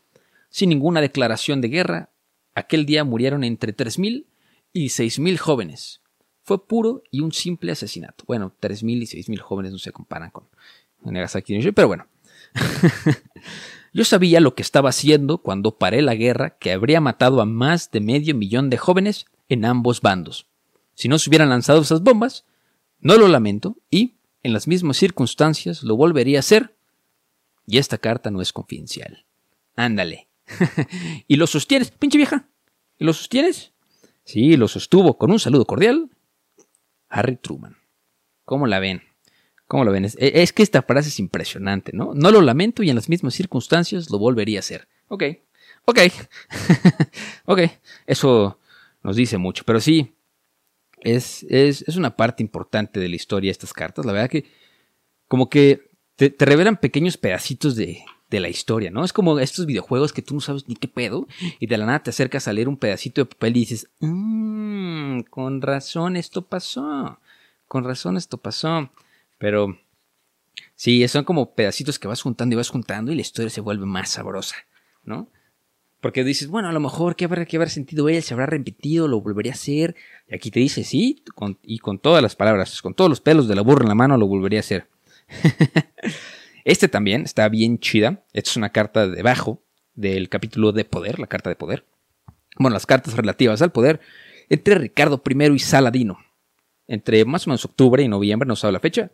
[0.49, 2.11] sin ninguna declaración de guerra,
[2.55, 4.25] aquel día murieron entre 3.000
[4.73, 6.01] y 6.000 jóvenes.
[6.43, 8.23] Fue puro y un simple asesinato.
[8.27, 10.47] Bueno, 3.000 y 6.000 jóvenes no se comparan con
[11.03, 12.07] Nagasaki, pero bueno.
[13.93, 17.91] Yo sabía lo que estaba haciendo cuando paré la guerra que habría matado a más
[17.91, 20.47] de medio millón de jóvenes en ambos bandos.
[20.93, 22.45] Si no se hubieran lanzado esas bombas,
[22.99, 24.16] no lo lamento y,
[24.47, 26.75] en las mismas circunstancias lo volvería a hacer.
[27.65, 29.25] Y esta carta no es confidencial.
[29.75, 30.29] Ándale.
[31.27, 32.47] ¿Y lo sostienes, pinche vieja?
[32.97, 33.73] ¿Y lo sostienes?
[34.23, 36.09] Sí, lo sostuvo con un saludo cordial.
[37.09, 37.75] Harry Truman.
[38.45, 39.03] ¿Cómo la ven?
[39.67, 40.05] ¿Cómo lo ven?
[40.05, 42.13] Es, es, que esta frase es impresionante, ¿no?
[42.13, 44.87] No lo lamento y en las mismas circunstancias lo volvería a hacer.
[45.09, 45.23] Ok,
[45.83, 45.99] ok,
[47.45, 47.59] ok.
[48.05, 48.59] Eso
[49.03, 50.15] nos dice mucho, pero sí,
[51.01, 54.05] es, es, una parte importante de la historia estas cartas.
[54.05, 54.45] La verdad que
[55.27, 59.03] como que te, revelan pequeños pedacitos de, de, la historia, ¿no?
[59.03, 61.27] Es como estos videojuegos que tú no sabes ni qué pedo
[61.59, 65.21] y de la nada te acercas a leer un pedacito de papel y dices, mmm,
[65.29, 67.19] con razón esto pasó,
[67.67, 68.89] con razón esto pasó.
[69.37, 69.77] Pero
[70.77, 73.85] Sí, son como pedacitos que vas juntando y vas juntando y la historia se vuelve
[73.87, 74.55] más sabrosa,
[75.03, 75.27] ¿no?
[76.01, 78.21] Porque dices, bueno, a lo mejor, ¿qué habrá que haber sentido él?
[78.21, 79.07] ¿Se habrá repetido?
[79.07, 79.95] ¿Lo volvería a hacer?
[80.29, 81.23] Y aquí te dice, sí,
[81.63, 84.17] y con todas las palabras, con todos los pelos de la burra en la mano,
[84.17, 84.87] lo volvería a hacer.
[86.65, 88.23] este también está bien chida.
[88.33, 89.61] Esta es una carta debajo
[89.95, 91.85] del capítulo de poder, la carta de poder.
[92.59, 93.99] Bueno, las cartas relativas al poder
[94.49, 96.19] entre Ricardo I y Saladino.
[96.87, 99.11] Entre más o menos octubre y noviembre, no sabe la fecha.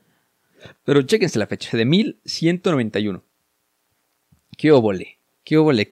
[0.85, 3.23] Pero chéquense la fecha, de 1191.
[4.57, 5.19] ¿Qué óvole?
[5.43, 5.91] ¿Qué óvole?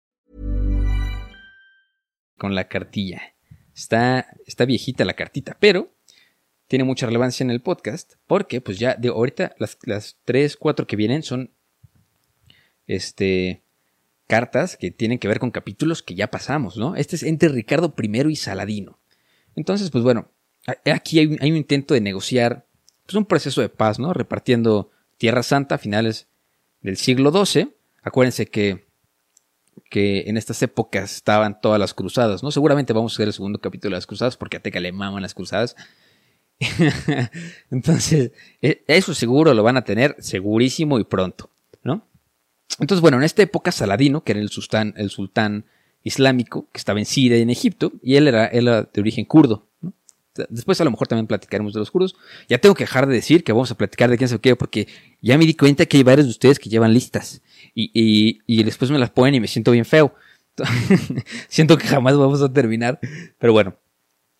[2.41, 3.35] Con la cartilla.
[3.75, 5.93] Está, está viejita la cartita, pero
[6.65, 10.87] tiene mucha relevancia en el podcast porque pues ya de ahorita las, las 3, 4
[10.87, 11.51] que vienen son
[12.87, 13.61] este
[14.25, 16.95] cartas que tienen que ver con capítulos que ya pasamos, ¿no?
[16.95, 18.97] Este es entre Ricardo I y Saladino.
[19.55, 20.31] Entonces, pues bueno,
[20.91, 22.65] aquí hay, un intento de negociar
[23.05, 24.13] pues, un proceso de paz, ¿no?
[24.13, 26.27] Repartiendo Tierra Santa a finales
[26.81, 27.75] del siglo XII.
[28.01, 28.87] Acuérdense que,
[29.89, 32.51] que en estas épocas estaban todas las cruzadas, ¿no?
[32.51, 35.21] Seguramente vamos a hacer el segundo capítulo de las cruzadas porque a Teca le maman
[35.21, 35.75] las cruzadas.
[37.71, 38.31] Entonces,
[38.61, 41.49] e, eso seguro lo van a tener segurísimo y pronto,
[41.83, 42.07] ¿no?
[42.79, 45.65] Entonces, bueno, en esta época Saladino, que era el sultán, el sultán
[46.03, 49.67] islámico, que estaba en Siria y en Egipto, y él era, de origen kurdo.
[50.49, 52.15] Después a lo mejor también platicaremos de los kurdos.
[52.47, 54.87] Ya tengo que dejar de decir que vamos a platicar de quién se qué, porque
[55.21, 57.41] ya me di cuenta que hay varios de ustedes que llevan listas.
[57.75, 60.13] Y, y, después me las ponen y me siento bien feo.
[61.49, 62.99] siento que jamás vamos a terminar.
[63.37, 63.75] Pero bueno.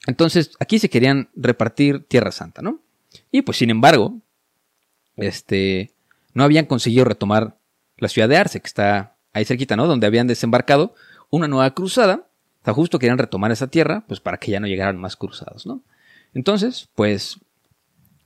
[0.07, 2.81] Entonces, aquí se querían repartir Tierra Santa, ¿no?
[3.31, 4.19] Y pues sin embargo,
[5.15, 5.93] este,
[6.33, 7.57] no habían conseguido retomar
[7.97, 9.87] la ciudad de Arce, que está ahí cerquita, ¿no?
[9.87, 10.95] Donde habían desembarcado
[11.29, 12.27] una nueva cruzada.
[12.63, 15.81] Sea, justo querían retomar esa tierra, pues para que ya no llegaran más cruzados, ¿no?
[16.33, 17.39] Entonces, pues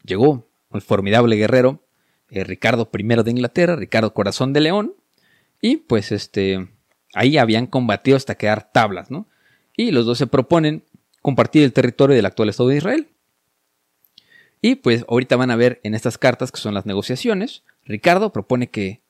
[0.04, 1.82] llegó el formidable guerrero
[2.30, 4.94] eh, Ricardo I de Inglaterra, Ricardo Corazón de León,
[5.62, 6.68] y pues este,
[7.14, 9.28] ahí habían combatido hasta quedar tablas, ¿no?
[9.78, 10.84] Y los dos se proponen
[11.22, 13.08] compartir el territorio del actual Estado de Israel.
[14.62, 18.70] Y pues ahorita van a ver en estas cartas que son las negociaciones, Ricardo propone
[18.70, 19.02] que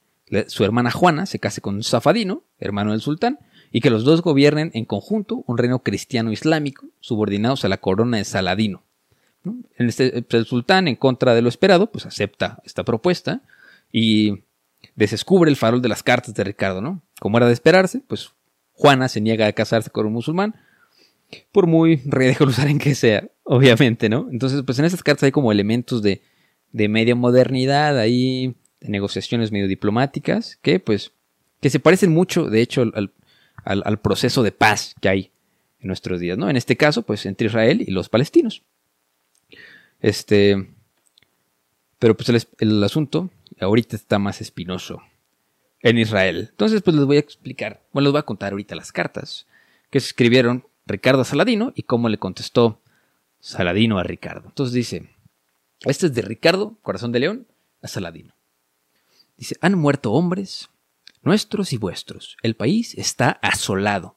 [0.48, 3.40] su hermana Juana se case con Safadino, hermano del sultán,
[3.76, 8.16] y que los dos gobiernen en conjunto un reino cristiano islámico, subordinados a la corona
[8.16, 8.84] de Saladino.
[9.76, 13.42] Este, el sultán, en contra de lo esperado, pues acepta esta propuesta
[13.92, 14.44] y
[14.96, 17.02] descubre el farol de las cartas de Ricardo, ¿no?
[17.20, 18.32] Como era de esperarse, pues
[18.72, 20.56] Juana se niega a casarse con un musulmán,
[21.52, 24.30] por muy rey de en que sea, obviamente, ¿no?
[24.32, 26.22] Entonces, pues en estas cartas hay como elementos de,
[26.72, 31.12] de media modernidad, ahí negociaciones medio diplomáticas que pues
[31.60, 33.12] que se parecen mucho de hecho al,
[34.02, 35.32] proceso de paz que hay
[35.80, 36.50] en nuestros días, ¿no?
[36.50, 38.64] En este caso pues entre Israel y los palestinos.
[40.00, 40.70] Este,
[42.00, 45.02] pero pues el, el asunto ahorita está más espinoso
[45.82, 46.48] en Israel.
[46.52, 49.48] Entonces pues les voy a explicar, bueno les voy a contar ahorita las cartas
[49.90, 52.82] que se escribieron Ricardo a Saladino y cómo le contestó
[53.40, 54.48] Saladino a Ricardo.
[54.48, 55.10] Entonces dice,
[55.82, 57.48] este es de Ricardo, corazón de león,
[57.82, 58.34] a Saladino.
[59.38, 60.70] Dice, han muerto hombres,
[61.26, 62.38] nuestros y vuestros.
[62.42, 64.16] El país está asolado.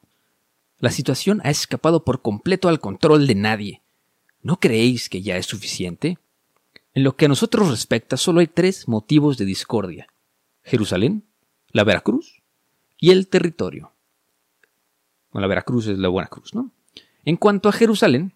[0.77, 3.81] La situación ha escapado por completo al control de nadie.
[4.41, 6.17] ¿No creéis que ya es suficiente?
[6.93, 10.07] En lo que a nosotros respecta, solo hay tres motivos de discordia.
[10.63, 11.25] Jerusalén,
[11.71, 12.41] la Veracruz
[12.97, 13.91] y el territorio.
[15.31, 16.71] Bueno, la Veracruz es la buena cruz, ¿no?
[17.25, 18.33] En cuanto a Jerusalén,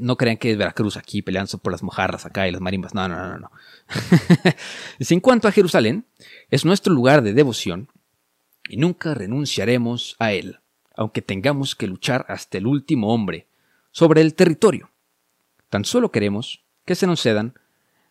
[0.00, 2.94] no crean que es Veracruz aquí peleando por las mojarras acá y las marimbas.
[2.94, 3.50] No, no, no, no.
[4.98, 6.04] en cuanto a Jerusalén,
[6.50, 7.88] es nuestro lugar de devoción
[8.68, 10.60] y nunca renunciaremos a él,
[10.94, 13.46] aunque tengamos que luchar hasta el último hombre
[13.90, 14.90] sobre el territorio.
[15.68, 17.54] Tan solo queremos que se nos cedan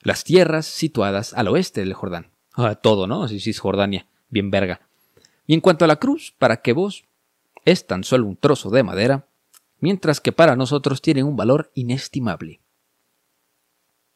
[0.02, 2.32] las tierras situadas al oeste del Jordán.
[2.54, 3.28] Ah, todo, ¿no?
[3.28, 4.82] Sí, es Jordania, bien verga.
[5.48, 7.06] Y en cuanto a la cruz, para que vos
[7.66, 9.26] es tan solo un trozo de madera,
[9.80, 12.62] mientras que para nosotros tienen un valor inestimable.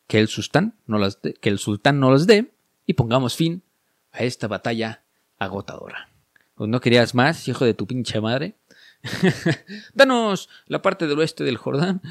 [0.08, 2.52] Que el sultán no las que el sultán no los dé
[2.86, 3.63] y pongamos fin
[4.12, 5.04] a esta batalla
[5.39, 6.10] agotadora.
[6.56, 8.56] Pues ¿No querías más, hijo de tu pinche madre?
[9.93, 12.02] Danos la parte del oeste del Jordán,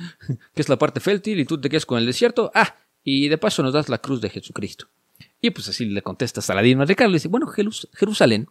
[0.54, 2.50] que es la parte fértil, y tú te quedas con el desierto.
[2.54, 4.88] Ah, y de paso nos das la cruz de Jesucristo.
[5.40, 8.48] Y pues así le contesta Saladino a Ricardo, le dice, bueno, Jerusalén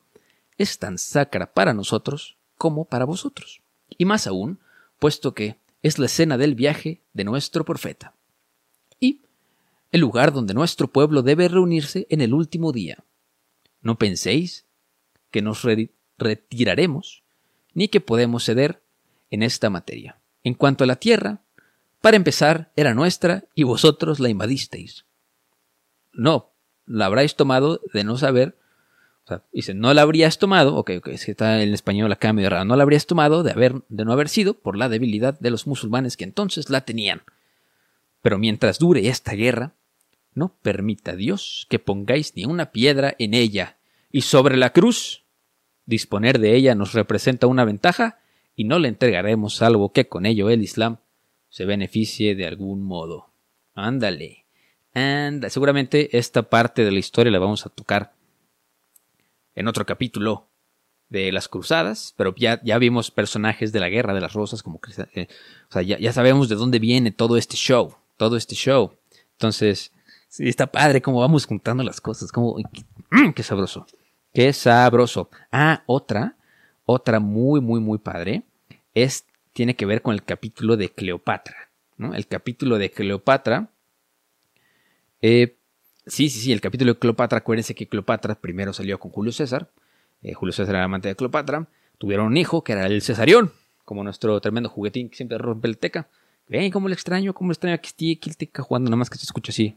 [0.57, 3.61] es tan sacra para nosotros como para vosotros.
[3.97, 4.59] Y más aún,
[5.01, 8.13] puesto que es la escena del viaje de nuestro profeta.
[8.99, 9.23] Y
[9.91, 13.03] el lugar donde nuestro pueblo debe reunirse en el último día.
[13.81, 14.67] No penséis
[15.31, 15.65] que nos
[16.19, 17.23] retiraremos,
[17.73, 18.83] ni que podemos ceder
[19.31, 20.21] en esta materia.
[20.43, 21.41] En cuanto a la tierra,
[21.99, 25.07] para empezar, era nuestra y vosotros la invadisteis.
[26.13, 26.53] No,
[26.85, 28.55] la habráis tomado de no saber.
[29.53, 32.75] Dice, no la habrías tomado, ok, ok, que está en español acá medio raro, no
[32.75, 36.17] la habrías tomado de, haber, de no haber sido por la debilidad de los musulmanes
[36.17, 37.21] que entonces la tenían.
[38.21, 39.73] Pero mientras dure esta guerra,
[40.33, 43.77] no permita Dios que pongáis ni una piedra en ella,
[44.11, 45.23] y sobre la cruz,
[45.85, 48.19] disponer de ella nos representa una ventaja,
[48.55, 50.97] y no le entregaremos salvo que con ello el Islam
[51.49, 53.33] se beneficie de algún modo.
[53.73, 54.45] Ándale.
[54.93, 58.13] And seguramente esta parte de la historia la vamos a tocar
[59.55, 60.47] en otro capítulo
[61.09, 64.79] de las cruzadas, pero ya, ya vimos personajes de la guerra de las rosas, como
[65.13, 65.27] eh,
[65.69, 68.97] o sea, ya, ya, sabemos de dónde viene todo este show, todo este show.
[69.33, 69.91] Entonces,
[70.29, 72.55] sí, está padre cómo vamos juntando las cosas, como,
[73.09, 73.85] mm, qué sabroso,
[74.33, 75.29] qué sabroso.
[75.51, 76.37] Ah, otra,
[76.85, 78.43] otra muy, muy, muy padre,
[78.93, 82.13] es, tiene que ver con el capítulo de Cleopatra, ¿no?
[82.13, 83.69] El capítulo de Cleopatra
[85.21, 85.57] eh,
[86.05, 89.69] sí, sí, sí, el capítulo de Cleopatra, acuérdense que Cleopatra primero salió con Julio César,
[90.21, 93.51] eh, Julio César era amante de Cleopatra, tuvieron un hijo que era el Cesarión,
[93.85, 96.07] como nuestro tremendo juguetín que siempre rompe el teca.
[96.47, 99.09] Ven, cómo le extraño, cómo le extraño que esté aquí el teca jugando, nada más
[99.09, 99.75] que se escucha así.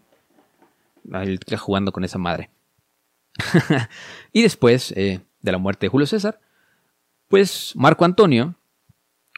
[1.12, 2.50] El teca jugando con esa madre.
[4.32, 6.40] y después eh, de la muerte de Julio César,
[7.28, 8.54] pues Marco Antonio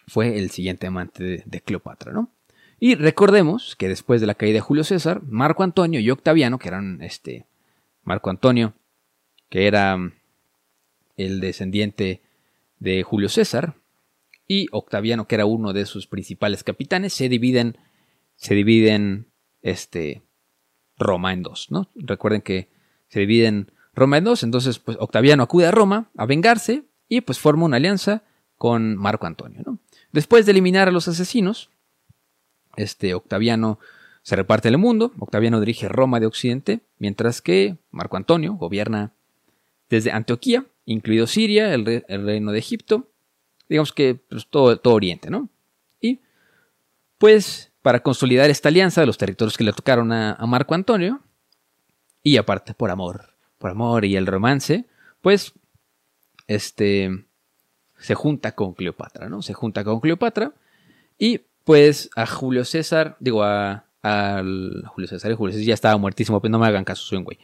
[0.06, 2.30] fue el siguiente amante de Cleopatra, ¿no?
[2.78, 6.68] Y recordemos que después de la caída de Julio César, Marco Antonio y Octaviano, que
[6.68, 7.46] eran este
[8.04, 8.74] Marco Antonio,
[9.48, 10.12] que era mm,
[11.16, 12.22] el descendiente
[12.78, 13.74] de Julio César,
[14.48, 17.78] y Octaviano, que era uno de sus principales capitanes, se dividen,
[18.36, 19.26] se dividen
[19.62, 20.22] este,
[20.98, 21.90] Roma en dos, ¿no?
[21.94, 22.68] Recuerden que
[23.08, 27.38] se dividen Roma en dos, entonces pues Octaviano acude a Roma a vengarse y pues
[27.38, 28.22] forma una alianza
[28.56, 29.78] con Marco Antonio.
[30.12, 31.70] Después de eliminar a los asesinos,
[32.76, 33.78] este Octaviano
[34.22, 39.12] se reparte el mundo, Octaviano dirige Roma de Occidente, mientras que Marco Antonio gobierna
[39.88, 43.08] desde Antioquía, incluido Siria, el, reino de Egipto,
[43.68, 45.48] digamos que pues, todo, Oriente, ¿no?
[46.00, 46.18] Y
[47.18, 51.20] pues para consolidar esta alianza de los territorios que le tocaron a, Marco Antonio,
[52.24, 54.86] y aparte por amor, por amor y el romance,
[55.20, 55.52] pues
[56.48, 57.26] este
[57.98, 59.40] se junta con Cleopatra, ¿no?
[59.40, 60.52] Se junta con Cleopatra
[61.16, 63.82] y pues a Julio César, digo, a,
[64.86, 67.40] Julio César, Julio César ya estaba muertísimo, pues no me hagan caso, soy un güey.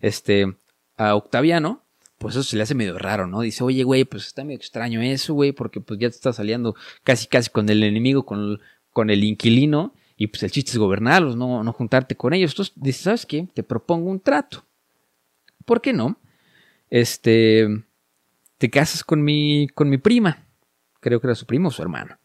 [0.00, 0.56] Este,
[0.96, 1.84] a Octaviano,
[2.16, 3.42] pues eso se le hace medio raro, ¿no?
[3.42, 6.74] Dice, oye, güey, pues está medio extraño eso, güey, porque pues ya te está saliendo
[7.04, 8.60] casi, casi con el enemigo, con,
[8.94, 12.52] con el inquilino, y pues el chiste es gobernarlos, no, no juntarte con ellos.
[12.52, 13.46] Entonces dice, ¿sabes qué?
[13.52, 14.64] Te propongo un trato.
[15.66, 16.18] ¿Por qué no?
[16.88, 17.68] Este,
[18.56, 20.46] te casas con mi, con mi prima.
[21.00, 22.16] Creo que era su primo o su hermano.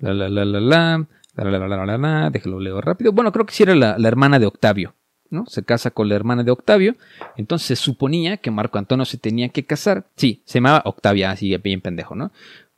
[0.00, 1.06] La, la, la, la, la.
[1.34, 3.12] La, la, la, la, la, déjalo leo rápido.
[3.12, 4.94] Bueno, creo que sí era la, hermana de Octavio,
[5.30, 5.46] ¿no?
[5.46, 6.96] Se casa con la hermana de Octavio.
[7.36, 10.06] Entonces se suponía que Marco Antonio se tenía que casar.
[10.16, 12.32] Sí, se llamaba Octavia, así bien pendejo, ¿no?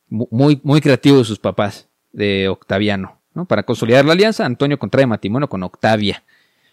[0.08, 3.46] Muy, muy creativo de sus papás, de Octaviano, ¿no?
[3.46, 6.22] Para consolidar la alianza, Antonio contrae matrimonio con Octavia.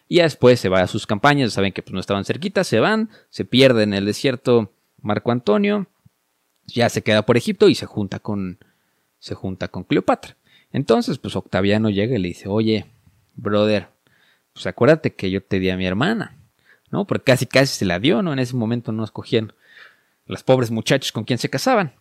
[0.09, 2.79] Y ya después se va a sus campañas, saben que pues, no estaban cerquitas, se
[2.79, 5.88] van, se pierde en el desierto Marco Antonio,
[6.65, 8.57] ya se queda por Egipto y se junta con,
[9.19, 10.35] se junta con Cleopatra.
[10.71, 12.86] Entonces, pues Octaviano llega y le dice, oye,
[13.36, 13.89] brother,
[14.53, 16.38] pues acuérdate que yo te di a mi hermana,
[16.91, 17.05] ¿no?
[17.05, 18.34] Porque casi casi se la dio, ¿no?
[18.34, 19.53] En ese momento no escogían
[20.25, 21.93] las pobres muchachos con quien se casaban.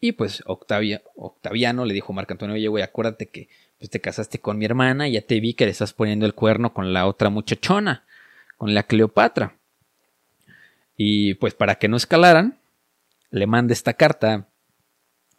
[0.00, 4.38] Y pues Octaviano le dijo a Marco Antonio, oye, güey, acuérdate que pues, te casaste
[4.38, 7.06] con mi hermana y ya te vi que le estás poniendo el cuerno con la
[7.06, 8.04] otra muchachona,
[8.56, 9.56] con la Cleopatra.
[10.96, 12.58] Y pues para que no escalaran,
[13.30, 14.48] le manda esta carta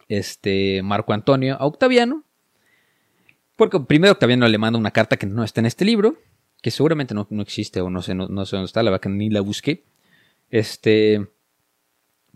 [0.08, 2.24] este Marco Antonio a Octaviano
[3.58, 6.16] porque primero Octaviano le manda una carta que no está en este libro,
[6.62, 9.40] que seguramente no, existe o no sé, no, sé dónde está, la que ni la
[9.40, 9.84] busqué.
[10.48, 11.26] Este,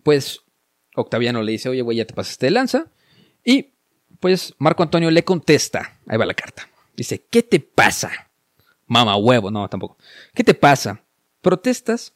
[0.02, 0.40] pues
[0.96, 2.86] Octaviano le dice, oye, güey, ya te pasaste de lanza.
[3.44, 3.70] Y
[4.18, 6.68] pues Marco Antonio le contesta, ahí va la carta.
[6.96, 8.10] Dice, ¿qué te pasa?
[8.88, 9.98] Mama huevo, no, tampoco.
[10.34, 11.04] ¿Qué te pasa?
[11.40, 12.14] ¿Protestas?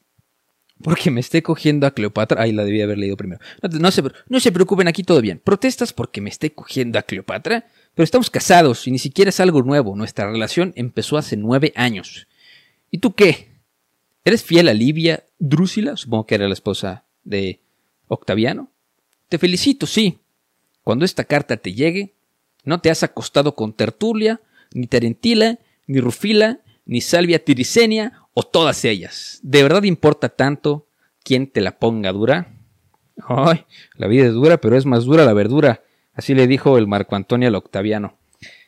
[0.83, 2.43] Porque me esté cogiendo a Cleopatra.
[2.43, 3.41] Ay, la debía haber leído primero.
[3.63, 5.41] No, no, se, no se preocupen, aquí todo bien.
[5.43, 7.67] ¿Protestas porque me esté cogiendo a Cleopatra?
[7.97, 9.97] Pero estamos casados y ni siquiera es algo nuevo.
[9.97, 12.29] Nuestra relación empezó hace nueve años.
[12.91, 13.57] ¿Y tú qué?
[14.23, 15.97] ¿Eres fiel a Livia Drusila?
[15.97, 17.63] Supongo que era la esposa de
[18.09, 18.71] Octaviano.
[19.31, 20.19] Te felicito, sí.
[20.83, 22.13] Cuando esta carta te llegue,
[22.65, 24.43] no te has acostado con Tertulia,
[24.75, 29.41] ni Terentila, ni Rufila, ni Salvia Tiricenia o todas ellas.
[29.43, 30.87] ¿De verdad importa tanto
[31.25, 32.53] quién te la ponga dura?
[33.27, 35.81] Ay, la vida es dura, pero es más dura la verdura.
[36.17, 38.17] Así le dijo el Marco Antonio al Octaviano.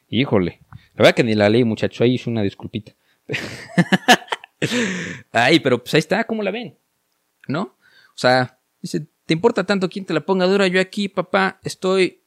[0.08, 2.92] Híjole, la verdad que ni la leí, muchacho, ahí hice una disculpita.
[5.32, 6.76] Ay, pero pues ahí está, ¿cómo la ven?
[7.46, 7.62] ¿No?
[7.62, 10.66] O sea, dice, ¿te importa tanto quién te la ponga dura?
[10.66, 12.20] Yo aquí, papá, estoy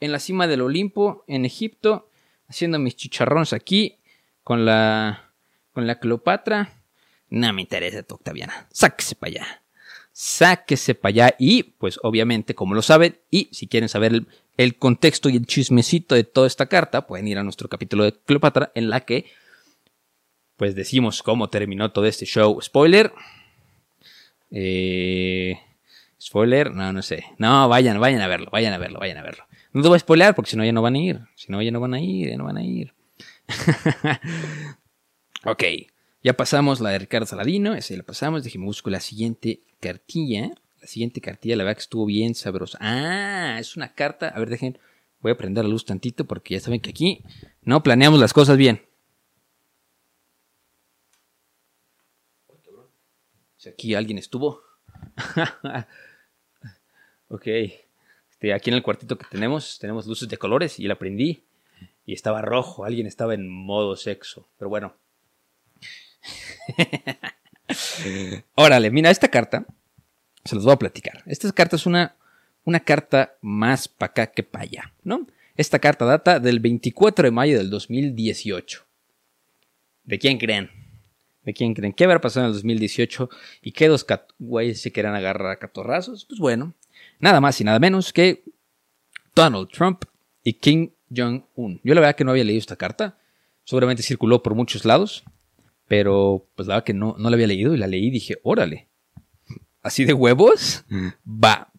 [0.00, 2.10] en la cima del Olimpo, en Egipto,
[2.48, 3.98] haciendo mis chicharrones aquí,
[4.42, 5.30] con la,
[5.72, 6.72] con la Cleopatra.
[7.28, 8.66] No me interesa tu Octaviana.
[8.72, 9.59] Sáquese para allá.
[10.22, 11.34] Sáquese para allá.
[11.38, 14.26] Y, pues, obviamente, como lo saben, y si quieren saber
[14.58, 18.12] el, contexto y el chismecito de toda esta carta, pueden ir a nuestro capítulo de
[18.12, 19.24] Cleopatra, en la que
[20.58, 22.60] pues decimos cómo terminó todo este show.
[22.60, 23.14] Spoiler.
[24.50, 25.58] Eh,
[26.20, 27.24] spoiler, no, no sé.
[27.38, 29.44] No, vayan, vayan a verlo, vayan a verlo, vayan a verlo.
[29.72, 31.20] No te voy a spoilear porque si no ya no van a ir.
[31.34, 32.92] Si no ya no van a ir, ya no van a ir.
[35.46, 35.64] ok,
[36.22, 38.44] ya pasamos la de Ricardo Saladino, ese la pasamos.
[38.44, 40.50] Dijimos, busco la siguiente cartilla.
[40.80, 42.78] La siguiente cartilla, la verdad que estuvo bien sabrosa.
[42.80, 44.28] Ah, es una carta.
[44.28, 44.78] A ver, dejen.
[45.20, 47.22] Voy a prender la luz tantito porque ya saben que aquí
[47.62, 48.82] no planeamos las cosas bien.
[53.58, 54.62] Si aquí alguien estuvo.
[57.28, 57.46] ok.
[58.30, 61.44] Este, aquí en el cuartito que tenemos, tenemos luces de colores y la prendí.
[62.06, 62.86] Y estaba rojo.
[62.86, 64.48] Alguien estaba en modo sexo.
[64.58, 64.94] Pero bueno.
[68.54, 69.66] Órale, mira, esta carta.
[70.44, 71.22] Se los voy a platicar.
[71.26, 72.16] Esta carta es una,
[72.64, 75.26] una carta más para acá que para allá, ¿no?
[75.56, 78.84] Esta carta data del 24 de mayo del 2018.
[80.04, 80.70] ¿De quién creen?
[81.42, 81.92] ¿De quién creen?
[81.92, 83.28] ¿Qué habrá pasado en el 2018?
[83.62, 84.06] ¿Y qué dos
[84.38, 86.24] güeyes se querían agarrar a catorrazos?
[86.24, 86.74] Pues bueno,
[87.18, 88.42] nada más y nada menos que
[89.34, 90.04] Donald Trump
[90.42, 91.80] y Kim Jong-un.
[91.84, 93.18] Yo la verdad que no había leído esta carta.
[93.64, 95.24] Seguramente circuló por muchos lados.
[95.90, 98.38] Pero pues la verdad que no, no la había leído y la leí y dije,
[98.44, 98.86] órale.
[99.82, 100.84] ¿Así de huevos?
[100.88, 101.08] Mm.
[101.44, 101.72] Va.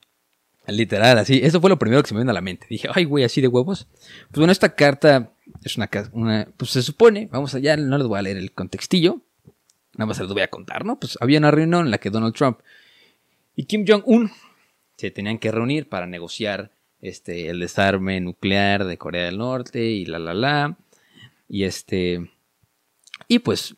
[0.68, 1.40] Literal, así.
[1.42, 2.68] Eso fue lo primero que se me vino a la mente.
[2.70, 3.88] Dije, ay, güey, así de huevos.
[4.28, 5.32] Pues bueno, esta carta
[5.64, 9.22] es una, una pues se supone, vamos allá, no les voy a leer el contextillo,
[9.94, 11.00] Nada más se los voy a contar, ¿no?
[11.00, 12.60] Pues había una reunión en la que Donald Trump
[13.56, 14.30] y Kim Jong-un
[14.98, 20.06] se tenían que reunir para negociar este, el desarme nuclear de Corea del Norte y
[20.06, 20.78] la la la.
[21.48, 22.30] Y este.
[23.28, 23.76] Y pues,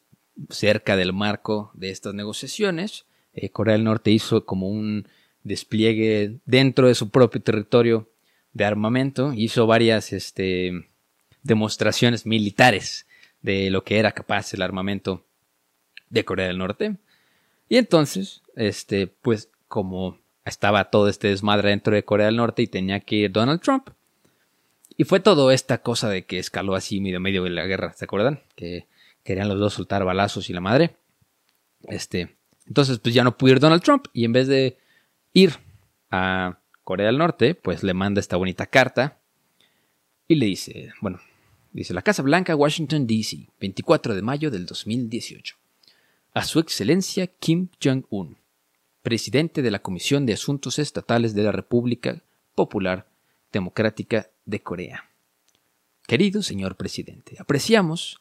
[0.50, 5.08] cerca del marco de estas negociaciones, eh, Corea del Norte hizo como un
[5.44, 8.10] despliegue dentro de su propio territorio
[8.54, 9.34] de armamento.
[9.34, 10.88] Hizo varias este,
[11.42, 13.08] demostraciones militares
[13.42, 15.26] de lo que era capaz el armamento
[16.10, 16.96] de Corea del Norte.
[17.70, 22.68] Y entonces, este, pues como estaba todo este desmadre dentro de Corea del Norte y
[22.68, 23.90] tenía que ir Donald Trump.
[24.96, 28.06] Y fue todo esta cosa de que escaló así medio medio de la guerra, ¿se
[28.06, 28.42] acuerdan?
[28.56, 28.86] Que
[29.24, 30.96] querían los dos soltar balazos y la madre.
[31.84, 32.36] Este,
[32.68, 34.78] entonces pues ya no pudo ir Donald Trump y en vez de
[35.34, 35.54] ir
[36.12, 39.20] a Corea del Norte, pues le manda esta bonita carta
[40.28, 41.20] y le dice, bueno,
[41.72, 45.56] dice la Casa Blanca, Washington, D.C., 24 de mayo del 2018
[46.34, 48.38] a Su Excelencia Kim Jong-un,
[49.04, 52.24] presidente de la Comisión de Asuntos Estatales de la República
[52.56, 53.08] Popular
[53.52, 55.10] Democrática de Corea.
[56.08, 58.20] Querido señor presidente, apreciamos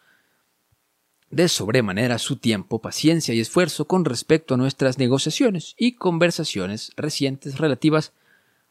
[1.32, 7.58] de sobremanera su tiempo, paciencia y esfuerzo con respecto a nuestras negociaciones y conversaciones recientes
[7.58, 8.12] relativas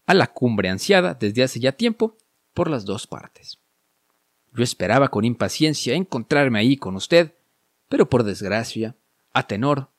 [0.05, 2.18] a la cumbre ansiada desde hace ya tiempo
[2.53, 3.57] por las dos partes.
[4.53, 7.34] Yo esperaba con impaciencia encontrarme ahí con usted,
[7.89, 8.95] pero por desgracia
[9.34, 9.89] a tenor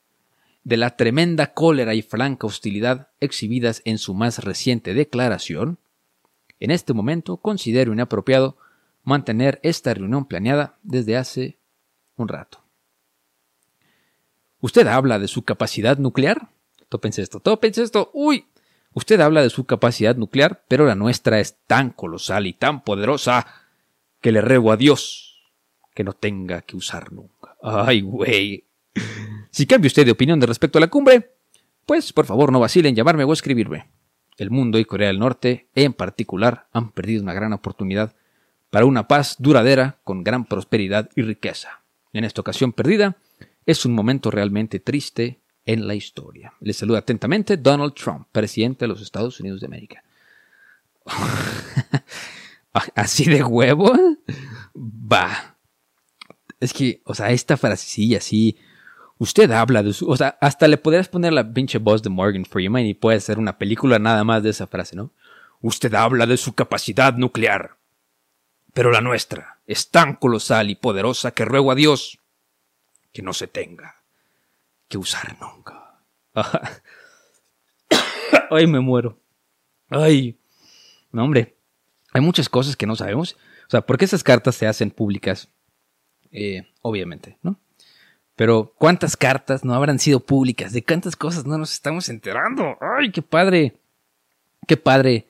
[0.62, 5.78] de la tremenda cólera y franca hostilidad exhibidas en su más reciente declaración,
[6.60, 8.56] en este momento considero inapropiado
[9.02, 11.58] mantener esta reunión planeada desde hace
[12.16, 12.62] un rato.
[14.60, 16.48] Usted habla de su capacidad nuclear.
[16.88, 18.10] Tópense esto, tópense esto.
[18.12, 18.46] Uy,
[18.92, 23.46] usted habla de su capacidad nuclear, pero la nuestra es tan colosal y tan poderosa
[24.20, 25.50] que le ruego a Dios
[25.94, 27.56] que no tenga que usar nunca.
[27.62, 28.66] Ay, güey,
[29.50, 31.34] si cambia usted de opinión de respecto a la cumbre,
[31.86, 33.90] pues por favor no vacilen en llamarme o escribirme.
[34.38, 38.14] El mundo y Corea del Norte, en particular, han perdido una gran oportunidad
[38.70, 41.81] para una paz duradera con gran prosperidad y riqueza.
[42.12, 43.16] En esta ocasión perdida,
[43.66, 46.52] es un momento realmente triste en la historia.
[46.60, 50.02] Les saluda atentamente Donald Trump, presidente de los Estados Unidos de América.
[52.74, 53.92] Ah, ¿Así de huevo?
[54.74, 55.58] Va.
[56.58, 58.56] Es que, o sea, esta frasecilla así.
[59.18, 60.08] Usted habla de su.
[60.08, 63.38] O sea, hasta le podrías poner la pinche voz de Morgan Freeman y puede ser
[63.38, 65.12] una película nada más de esa frase, ¿no?
[65.60, 67.76] Usted habla de su capacidad nuclear.
[68.72, 72.18] Pero la nuestra es tan colosal y poderosa que ruego a Dios
[73.12, 74.02] que no se tenga
[74.88, 76.00] que usar nunca.
[78.50, 79.18] Ay, me muero.
[79.88, 80.38] Ay.
[81.10, 81.56] No, hombre.
[82.12, 83.36] Hay muchas cosas que no sabemos.
[83.66, 85.48] O sea, ¿por qué esas cartas se hacen públicas?
[86.30, 87.58] Eh, obviamente, ¿no?
[88.36, 90.72] Pero ¿cuántas cartas no habrán sido públicas?
[90.72, 92.76] ¿De cuántas cosas no nos estamos enterando?
[92.80, 93.78] ¡Ay, qué padre!
[94.66, 95.28] Qué padre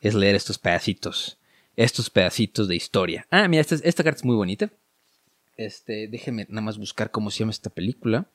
[0.00, 1.37] es leer estos pedacitos.
[1.78, 3.24] Estos pedacitos de historia.
[3.30, 4.68] Ah, mira, esta, esta carta es muy bonita.
[5.56, 8.26] Este, déjenme nada más buscar cómo se llama esta película.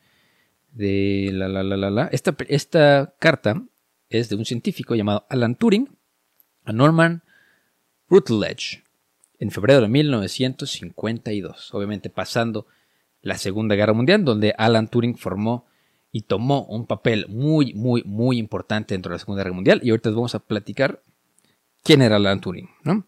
[0.72, 2.08] De la la la la la.
[2.14, 3.62] Esta, esta carta
[4.08, 5.90] es de un científico llamado Alan Turing,
[6.64, 7.22] a Norman
[8.08, 8.82] Rutledge,
[9.40, 12.66] en febrero de 1952, obviamente pasando
[13.22, 15.66] la Segunda Guerra Mundial, donde Alan Turing formó
[16.14, 19.82] y tomó un papel muy, muy, muy importante dentro de la Segunda Guerra Mundial.
[19.84, 21.04] Y ahorita les vamos a platicar
[21.84, 23.06] quién era Alan Turing, ¿no?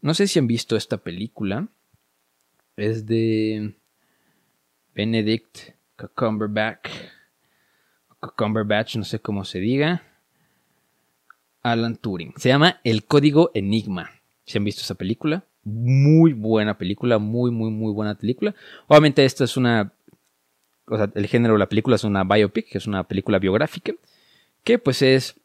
[0.00, 1.68] No sé si han visto esta película.
[2.76, 3.74] Es de
[4.94, 5.70] Benedict
[6.14, 6.88] Cumberbatch.
[8.36, 10.02] Cumberbatch, no sé cómo se diga.
[11.62, 12.34] Alan Turing.
[12.36, 14.10] Se llama El Código Enigma.
[14.44, 18.54] Si han visto esa película, muy buena película, muy, muy, muy buena película.
[18.86, 19.92] Obviamente esta es una,
[20.86, 23.92] o sea, el género de la película es una biopic, que es una película biográfica,
[24.64, 25.36] que pues es,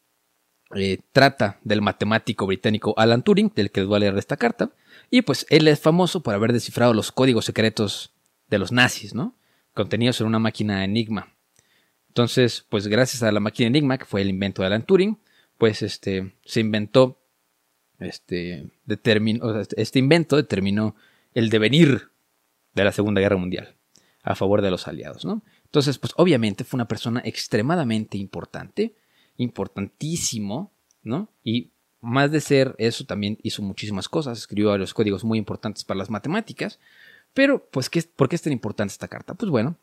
[0.76, 4.70] eh, trata del matemático británico Alan Turing, del que les voy a leer esta carta,
[5.10, 8.12] y pues él es famoso por haber descifrado los códigos secretos
[8.48, 9.36] de los nazis, ¿no?
[9.74, 11.34] Contenidos en una máquina Enigma.
[12.08, 15.18] Entonces, pues gracias a la máquina Enigma, que fue el invento de Alan Turing,
[15.58, 17.20] pues este, se inventó,
[17.98, 20.94] este, determinó, este invento determinó
[21.32, 22.10] el devenir
[22.74, 23.76] de la Segunda Guerra Mundial
[24.22, 25.42] a favor de los aliados, ¿no?
[25.64, 28.94] Entonces, pues obviamente fue una persona extremadamente importante,
[29.36, 30.72] importantísimo,
[31.02, 31.30] ¿no?
[31.42, 31.70] Y
[32.00, 36.10] más de ser eso, también hizo muchísimas cosas, escribió varios códigos muy importantes para las
[36.10, 36.78] matemáticas,
[37.32, 39.34] pero, pues, ¿qué, ¿por qué es tan importante esta carta?
[39.34, 39.76] Pues bueno,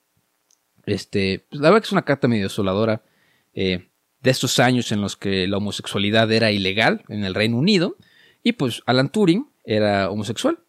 [0.86, 3.04] este, pues, la verdad que es una carta medio desoladora,
[3.54, 3.90] eh,
[4.22, 7.98] de estos años en los que la homosexualidad era ilegal en el Reino Unido,
[8.44, 10.60] y pues Alan Turing era homosexual.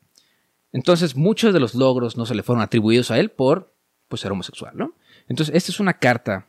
[0.72, 3.74] Entonces muchos de los logros no se le fueron atribuidos a él por
[4.08, 4.94] pues, ser homosexual, ¿no?
[5.28, 6.48] Entonces esta es una carta,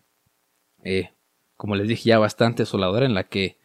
[0.83, 1.11] eh,
[1.63, 3.55] como les dije ya, bastante desoladora en la que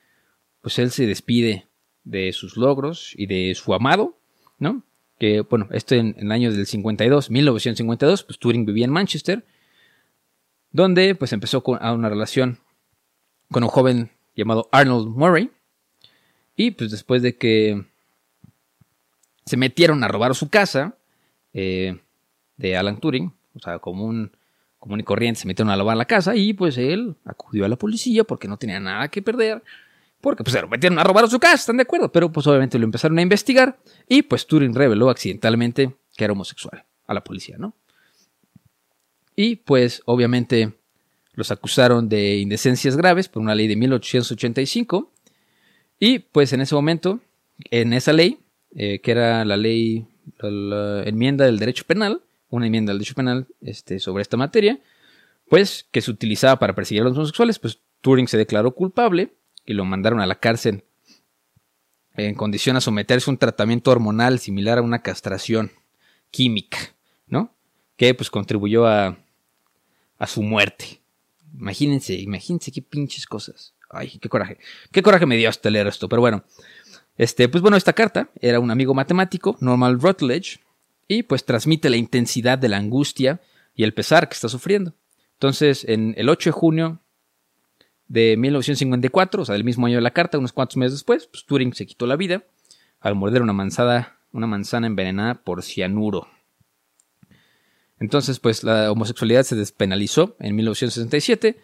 [0.61, 1.67] pues él se despide
[2.05, 4.17] de sus logros y de su amado,
[4.61, 4.85] ¿no?
[5.19, 9.45] Que, bueno, esto en, el año del 52, 1952, pues Turing vivía en Manchester,
[10.71, 12.61] donde pues empezó a una relación
[13.51, 15.51] con un joven llamado Arnold Murray.
[16.55, 17.85] Y pues después de que
[19.45, 20.97] se metieron a robar su casa
[21.53, 21.99] eh,
[22.59, 24.38] de Alan Turing, o sea, como un
[24.79, 27.77] común y corriente, se metieron a robar la casa y pues él acudió a la
[27.77, 29.63] policía porque no tenía nada que perder.
[30.21, 32.11] Porque pues se lo metieron a robar su casa, ¿están de acuerdo?
[32.11, 36.85] Pero pues obviamente lo empezaron a investigar y pues Turing reveló accidentalmente que era homosexual
[37.07, 37.75] a la policía, ¿no?
[39.37, 40.73] Y pues obviamente
[41.39, 45.13] los acusaron de indecencias graves por una ley de 1885.
[46.01, 47.21] Y pues en ese momento,
[47.71, 48.41] en esa ley,
[48.75, 50.05] eh, que era la ley,
[50.41, 54.81] la, enmienda del derecho penal, una enmienda del derecho penal este, sobre esta materia,
[55.49, 59.35] pues que se utilizaba para perseguir a los homosexuales, pues Turing se declaró culpable
[59.67, 60.85] y lo mandaron a la cárcel
[62.17, 65.71] en condición a someterse a un tratamiento hormonal similar a una castración
[66.31, 66.79] química,
[67.27, 67.55] ¿no?
[67.97, 69.19] Que pues contribuyó a,
[70.19, 71.01] a su muerte.
[71.55, 73.75] Imagínense, imagínense qué pinches cosas.
[73.91, 74.59] Ay, qué coraje.
[74.93, 76.45] Qué coraje me dio hasta leer esto, pero bueno.
[77.17, 80.61] Este, pues bueno, esta carta era un amigo matemático, Norman Rutledge,
[81.09, 83.41] y pues transmite la intensidad de la angustia
[83.75, 84.95] y el pesar que está sufriendo.
[85.33, 87.01] Entonces, en el 8 de junio
[88.07, 91.45] de 1954, o sea, del mismo año de la carta, unos cuantos meses después, pues
[91.47, 92.45] Turing se quitó la vida
[93.01, 96.29] al morder una manzana, una manzana envenenada por cianuro.
[98.01, 101.59] Entonces, pues la homosexualidad se despenalizó en 1967,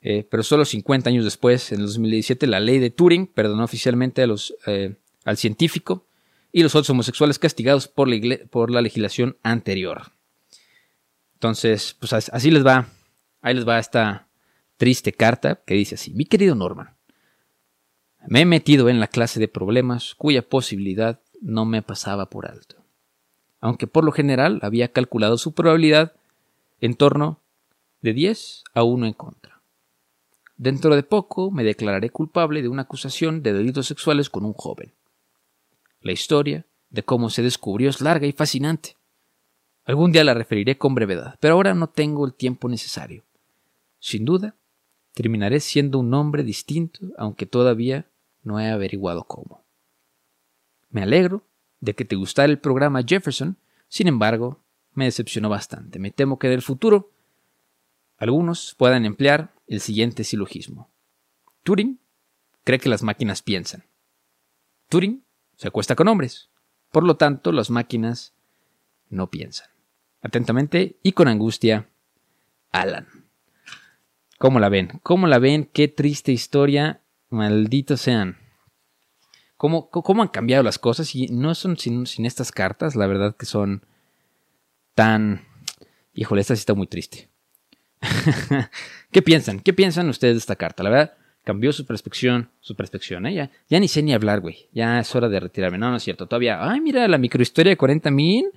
[0.00, 4.22] eh, pero solo 50 años después, en el 2017, la ley de Turing perdonó oficialmente
[4.22, 6.07] a los, eh, al científico
[6.52, 10.12] y los otros homosexuales castigados por la, por la legislación anterior.
[11.34, 12.88] Entonces, pues así les va,
[13.42, 14.26] ahí les va esta
[14.76, 16.96] triste carta que dice así, mi querido Norman,
[18.26, 22.78] me he metido en la clase de problemas cuya posibilidad no me pasaba por alto
[23.60, 26.12] aunque por lo general había calculado su probabilidad
[26.80, 27.40] en torno
[28.02, 29.60] de 10 a 1 en contra.
[30.56, 34.92] Dentro de poco me declararé culpable de una acusación de delitos sexuales con un joven.
[36.00, 38.96] La historia de cómo se descubrió es larga y fascinante.
[39.84, 43.24] Algún día la referiré con brevedad, pero ahora no tengo el tiempo necesario.
[43.98, 44.54] Sin duda,
[45.12, 48.06] terminaré siendo un hombre distinto, aunque todavía
[48.42, 49.64] no he averiguado cómo.
[50.90, 51.42] Me alegro
[51.80, 53.56] de que te gustara el programa Jefferson,
[53.88, 54.60] sin embargo,
[54.94, 55.98] me decepcionó bastante.
[55.98, 57.10] Me temo que en el futuro
[58.16, 60.90] algunos puedan emplear el siguiente silogismo.
[61.62, 61.98] Turing
[62.64, 63.84] cree que las máquinas piensan.
[64.88, 65.22] Turing
[65.58, 66.48] se acuesta con hombres.
[66.90, 68.32] Por lo tanto, las máquinas
[69.10, 69.68] no piensan.
[70.22, 71.88] Atentamente y con angustia,
[72.70, 73.06] Alan.
[74.38, 75.00] ¿Cómo la ven?
[75.02, 75.68] ¿Cómo la ven?
[75.72, 77.02] Qué triste historia.
[77.28, 78.38] Malditos sean.
[79.56, 81.14] ¿Cómo, cómo han cambiado las cosas?
[81.16, 83.84] Y no son sin, sin, estas cartas, la verdad que son
[84.94, 85.44] tan...
[86.14, 87.28] Híjole, esta sí está muy triste.
[89.10, 89.58] ¿Qué piensan?
[89.58, 90.84] ¿Qué piensan ustedes de esta carta?
[90.84, 91.16] La verdad,
[91.48, 93.50] cambió su perspección, su perspección, ¿eh?
[93.70, 94.68] Ya, ni sé ni hablar, güey.
[94.70, 95.78] Ya es hora de retirarme.
[95.78, 96.26] No, no es cierto.
[96.26, 98.50] Todavía, ay, mira, la microhistoria de 40 mil.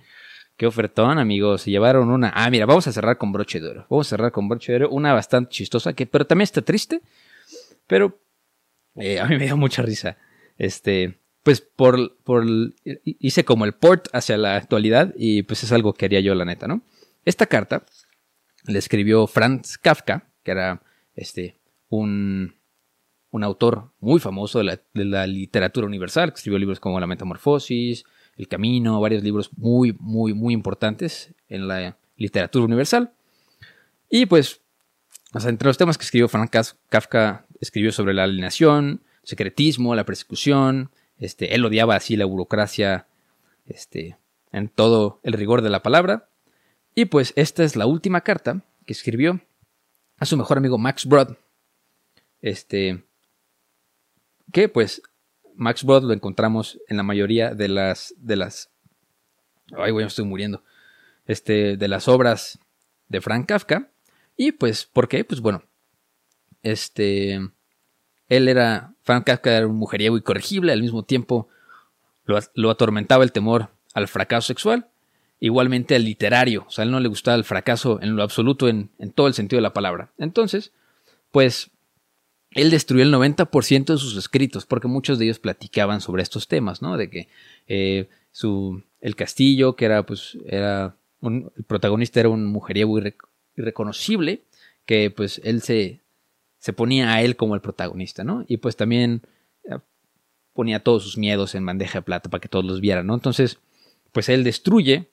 [0.58, 1.62] Qué ofertón, amigos.
[1.62, 2.34] Se llevaron una.
[2.36, 3.88] Ah, mira, vamos a cerrar con broche de oro.
[3.90, 4.90] Vamos a cerrar con broche de oro.
[4.90, 7.00] Una bastante chistosa, que, pero también está triste.
[7.88, 8.20] Pero
[8.96, 10.18] eh, a mí me dio mucha risa.
[10.58, 12.44] Este, pues por, por.
[13.06, 16.44] Hice como el port hacia la actualidad y pues es algo que haría yo, la
[16.44, 16.82] neta, ¿no?
[17.24, 17.86] Esta carta
[18.66, 20.82] le escribió Franz Kafka, que era
[21.16, 21.56] este,
[21.88, 22.60] un
[23.32, 28.04] un autor muy famoso de la, literatura universal, que escribió libros como La Metamorfosis,
[28.36, 33.14] El Camino, varios libros muy, muy, muy importantes en la literatura universal.
[34.10, 34.62] Y pues,
[35.34, 36.54] entre los temas que escribió Frank
[36.90, 43.08] Kafka, escribió sobre la alienación, secretismo, la persecución, este, él odiaba así la burocracia,
[43.66, 44.18] este,
[44.52, 46.28] en todo el rigor de la palabra.
[46.96, 49.40] Y pues esta es la última carta que escribió
[50.18, 51.38] a su mejor amigo Max Brod.
[52.42, 53.06] Este,
[54.52, 55.02] que pues
[55.56, 58.72] Max Brod lo encontramos en la mayoría de las de las
[59.78, 60.64] ay güey me estoy muriendo
[61.26, 62.60] este de las obras
[63.08, 63.92] de Frank Kafka.
[64.38, 65.24] Y pues ¿por qué?
[65.24, 65.64] pues bueno
[66.64, 67.40] este
[68.28, 71.48] él era Frank Kafka era un mujeriego incorregible al mismo tiempo
[72.54, 74.88] lo, atormentaba el temor al fracaso sexual
[75.40, 76.66] igualmente al literario.
[76.68, 79.34] O sea él no le gustaba el fracaso en lo absoluto en, en todo el
[79.34, 80.12] sentido de la palabra.
[80.18, 80.72] Entonces
[81.32, 81.72] pues
[82.52, 86.82] él destruyó el 90% de sus escritos, porque muchos de ellos platicaban sobre estos temas,
[86.82, 86.98] ¿no?
[86.98, 87.30] De que
[87.68, 93.00] eh, su, el castillo, que era, pues, era un, el protagonista era un mujeriego
[93.56, 94.44] irreconocible,
[94.86, 96.02] que pues él se,
[96.58, 98.44] se ponía a él como el protagonista, ¿no?
[98.48, 99.22] Y pues también
[99.64, 99.78] eh,
[100.54, 103.14] ponía todos sus miedos en bandeja de plata para que todos los vieran, ¿no?
[103.14, 103.60] Entonces,
[104.12, 105.10] pues él destruye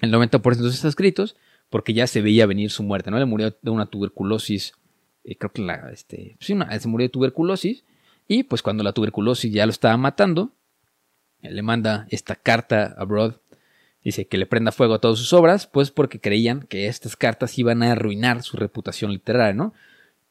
[0.00, 1.36] el 90% de sus escritos
[1.68, 3.18] porque ya se veía venir su muerte, ¿no?
[3.18, 4.74] Le murió de una tuberculosis
[5.24, 6.46] eh, creo que la, este, pues
[6.82, 7.84] se murió de tuberculosis,
[8.28, 10.52] y pues cuando la tuberculosis ya lo estaba matando,
[11.40, 13.34] le manda esta carta a Broad,
[14.02, 17.58] dice que le prenda fuego a todas sus obras, pues porque creían que estas cartas
[17.58, 19.74] iban a arruinar su reputación literaria, ¿no?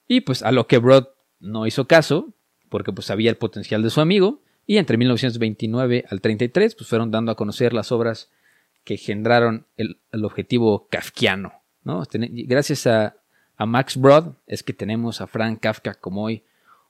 [0.08, 1.08] Y pues a lo que Broad
[1.40, 2.34] no hizo caso,
[2.70, 7.12] porque pues sabía el potencial de su amigo, y entre 1929 al 33 pues fueron
[7.12, 8.30] dando a conocer las obras
[8.84, 12.04] que generaron el, el objetivo kafkiano, ¿no?
[12.14, 13.21] Gracias a,
[13.62, 16.44] a Max Brod es que tenemos a Frank Kafka como hoy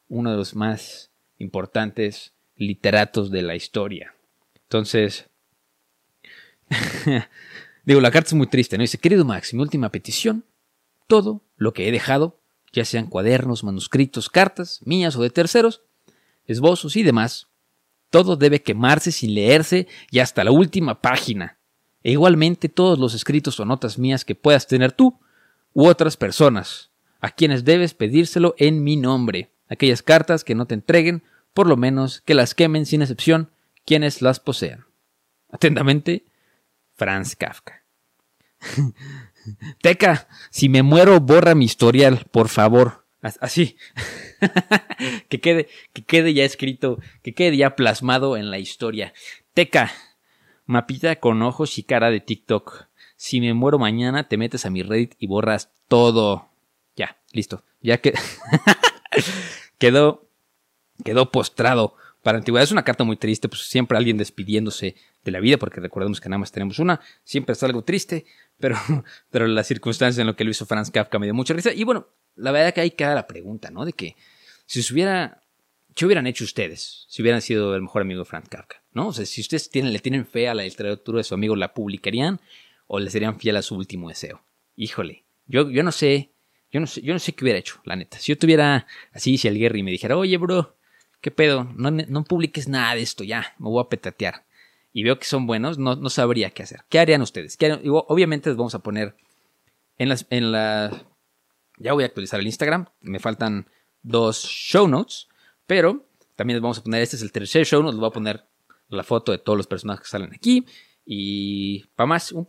[0.07, 4.15] uno de los más importantes literatos de la historia.
[4.55, 5.30] Entonces,
[7.84, 8.84] digo, la carta es muy triste, ¿no?
[8.84, 10.45] Dice, querido Max, mi última petición,
[11.07, 12.39] todo lo que he dejado,
[12.72, 15.82] ya sean cuadernos, manuscritos, cartas, mías o de terceros,
[16.45, 17.49] esbozos y demás,
[18.09, 21.57] todo debe quemarse sin leerse y hasta la última página.
[22.01, 25.19] E igualmente todos los escritos o notas mías que puedas tener tú,
[25.74, 29.51] u otras personas, a quienes debes pedírselo en mi nombre.
[29.67, 33.51] Aquellas cartas que no te entreguen, por lo menos que las quemen sin excepción
[33.86, 34.86] quienes las posean.
[35.49, 36.26] Atentamente,
[36.95, 37.84] Franz Kafka.
[39.82, 43.05] Teca, si me muero, borra mi historial, por favor.
[43.22, 43.78] Así.
[45.30, 49.13] que, quede, que quede ya escrito, que quede ya plasmado en la historia.
[49.53, 49.91] Teca,
[50.65, 52.88] mapita con ojos y cara de TikTok.
[53.22, 56.49] Si me muero mañana, te metes a mi Reddit y borras todo.
[56.95, 57.63] Ya, listo.
[57.80, 58.15] Ya que
[59.78, 60.28] quedó
[61.03, 61.93] quedó postrado
[62.24, 62.63] para antigüedad.
[62.63, 66.30] Es una carta muy triste, pues siempre alguien despidiéndose de la vida, porque recordemos que
[66.30, 66.99] nada más tenemos una.
[67.24, 68.26] Siempre es algo triste,
[68.59, 68.76] pero,
[69.30, 71.72] pero las circunstancias en lo que lo hizo Franz Kafka me dio mucha risa.
[71.72, 73.86] Y bueno, la verdad que ahí queda la pregunta, ¿no?
[73.86, 74.15] De que
[74.65, 75.43] si se hubiera,
[75.93, 78.82] ¿qué hubieran hecho ustedes si hubieran sido el mejor amigo de Franz Kafka?
[78.93, 79.09] ¿No?
[79.09, 81.76] O sea, si ustedes tienen, le tienen fe a la literatura de su amigo, ¿la
[81.76, 82.41] publicarían?
[82.93, 84.43] O le serían fiel a su último deseo.
[84.75, 86.33] Híjole, yo, yo no sé,
[86.69, 88.19] yo no sé, yo no sé qué hubiera hecho, la neta.
[88.19, 90.75] Si yo tuviera así, si el Gary me dijera, oye, bro,
[91.21, 91.71] ¿qué pedo?
[91.77, 94.43] No, no publiques nada de esto, ya, me voy a petatear.
[94.91, 96.81] y veo que son buenos, no, no sabría qué hacer.
[96.89, 97.55] ¿Qué harían ustedes?
[97.55, 97.81] ¿Qué harían?
[97.85, 99.15] Obviamente les vamos a poner
[99.97, 101.05] en las, en la...
[101.77, 102.87] Ya voy a actualizar el Instagram.
[102.99, 103.69] Me faltan
[104.01, 105.29] dos show notes.
[105.65, 107.93] Pero también les vamos a poner, este es el tercer show note.
[107.93, 108.45] Les voy a poner
[108.89, 110.65] la foto de todos los personajes que salen aquí.
[111.14, 112.47] Y para más, un,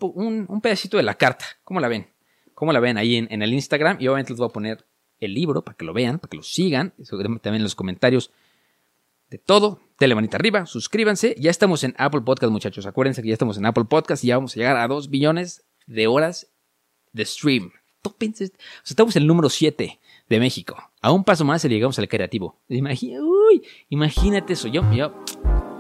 [0.49, 1.45] un- pedacito de la carta.
[1.65, 2.07] ¿Cómo la ven?
[2.55, 3.97] ¿Cómo la ven ahí en, en el Instagram?
[3.99, 4.87] Y obviamente les voy a poner
[5.19, 6.95] el libro para que lo vean, para que lo sigan.
[7.11, 8.31] También en los comentarios
[9.31, 9.81] de todo.
[9.99, 11.35] Dale manita arriba, suscríbanse.
[11.41, 12.87] Ya estamos en Apple Podcast, muchachos.
[12.87, 15.65] Acuérdense que ya estamos en Apple Podcast y ya vamos a llegar a 2 billones
[15.89, 16.47] de horas
[17.13, 17.73] de stream.
[18.01, 18.45] Tópense.
[18.45, 18.61] O sea,
[18.91, 19.99] estamos en el número 7
[20.29, 20.77] de México.
[21.01, 22.61] A un paso más y llegamos al creativo.
[22.69, 24.69] Imagina- uy, imagínate eso.
[24.69, 25.13] Yo, yo,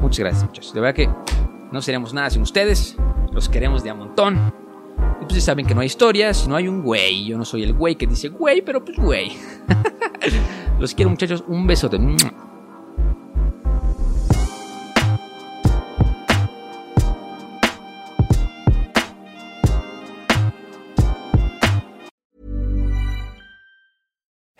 [0.00, 0.74] muchas gracias, muchachos.
[0.74, 1.41] De verdad que
[1.72, 2.96] no seríamos nada sin ustedes.
[3.32, 4.52] Los queremos de a montón.
[5.20, 7.24] Y pues ya saben que no hay historia si no hay un güey.
[7.24, 9.32] Yo no soy el güey que dice güey, pero pues güey.
[10.78, 11.44] Los quiero, muchachos.
[11.46, 11.98] Un besote.